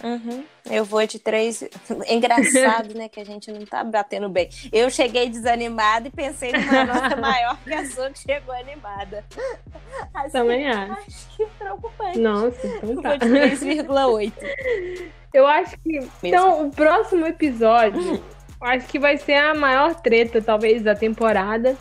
[0.03, 0.43] Uhum.
[0.69, 1.63] Eu vou de três.
[2.09, 3.07] Engraçado, né?
[3.07, 4.49] Que a gente não tá batendo bem.
[4.71, 9.23] Eu cheguei desanimada e pensei numa nota maior que a sua que chegou animada.
[10.13, 10.91] Assim, Também acho.
[10.91, 12.19] Acho que preocupante.
[12.19, 13.15] Nossa, então tá.
[13.15, 15.11] Eu vou de 3,8.
[15.33, 15.99] Eu acho que.
[15.99, 16.11] Mesmo.
[16.23, 18.23] Então, o próximo episódio,
[18.61, 21.77] acho que vai ser a maior treta, talvez, da temporada.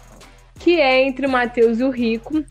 [0.59, 2.45] Que é entre o Matheus e o Rico.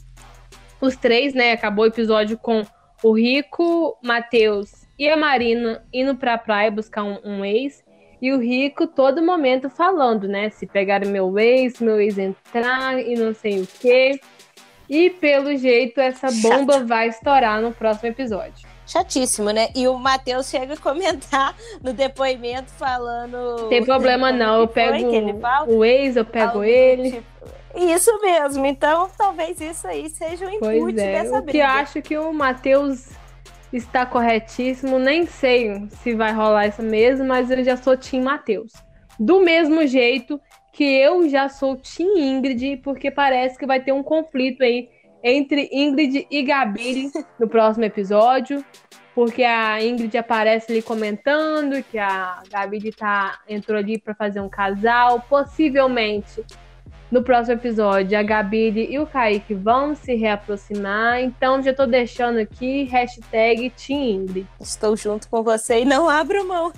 [0.82, 1.52] Os três, né?
[1.52, 2.66] Acabou o episódio com
[3.04, 7.82] o Rico, Matheus e a Marina indo pra praia buscar um, um ex.
[8.22, 10.50] E o Rico todo momento falando, né?
[10.50, 14.20] Se pegar meu ex, meu ex entrar e não sei o quê.
[14.89, 16.88] E pelo jeito essa bomba Chato.
[16.88, 18.68] vai estourar no próximo episódio.
[18.86, 19.70] Chatíssimo, né?
[19.74, 23.70] E o Matheus chega a comentar no depoimento falando.
[23.70, 24.97] Tem problema não, eu pego
[25.68, 27.12] o ex, eu pego ele.
[27.12, 27.39] Tipo...
[27.76, 31.22] Isso mesmo, então talvez isso aí seja o input é.
[31.22, 31.50] dessa briga.
[31.50, 33.12] O que eu acho que o Matheus
[33.72, 35.00] está corretíssimo.
[35.00, 38.72] Nem sei se vai rolar isso mesmo, mas eu já sou Tim Matheus.
[39.20, 40.40] Do mesmo jeito
[40.72, 44.90] que eu já sou Tim Ingrid, porque parece que vai ter um conflito aí
[45.24, 48.64] entre Ingrid e Gabi no próximo episódio.
[49.14, 54.48] Porque a Ingrid aparece ali comentando que a Gabi tá, entrou ali para fazer um
[54.48, 55.20] casal.
[55.28, 56.46] Possivelmente
[57.12, 61.20] no próximo episódio, a Gabi e o Kaique vão se reaproximar.
[61.22, 64.47] Então já tô deixando aqui hashtag Team Ingrid.
[64.60, 66.72] Estou junto com você e não abro mão.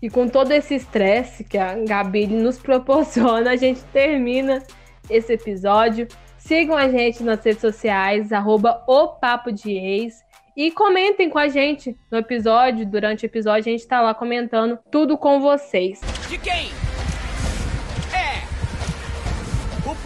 [0.00, 4.62] E com todo esse estresse que a Gabi nos proporciona, a gente termina
[5.10, 6.06] esse episódio.
[6.38, 10.22] Sigam a gente nas redes sociais, arroba o Papo de Ex.
[10.56, 14.78] E comentem com a gente no episódio, durante o episódio, a gente tá lá comentando
[14.88, 16.00] tudo com vocês.
[16.28, 16.93] De quem?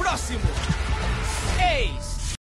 [0.09, 0.40] Próximo.
[1.61, 2.07] Eis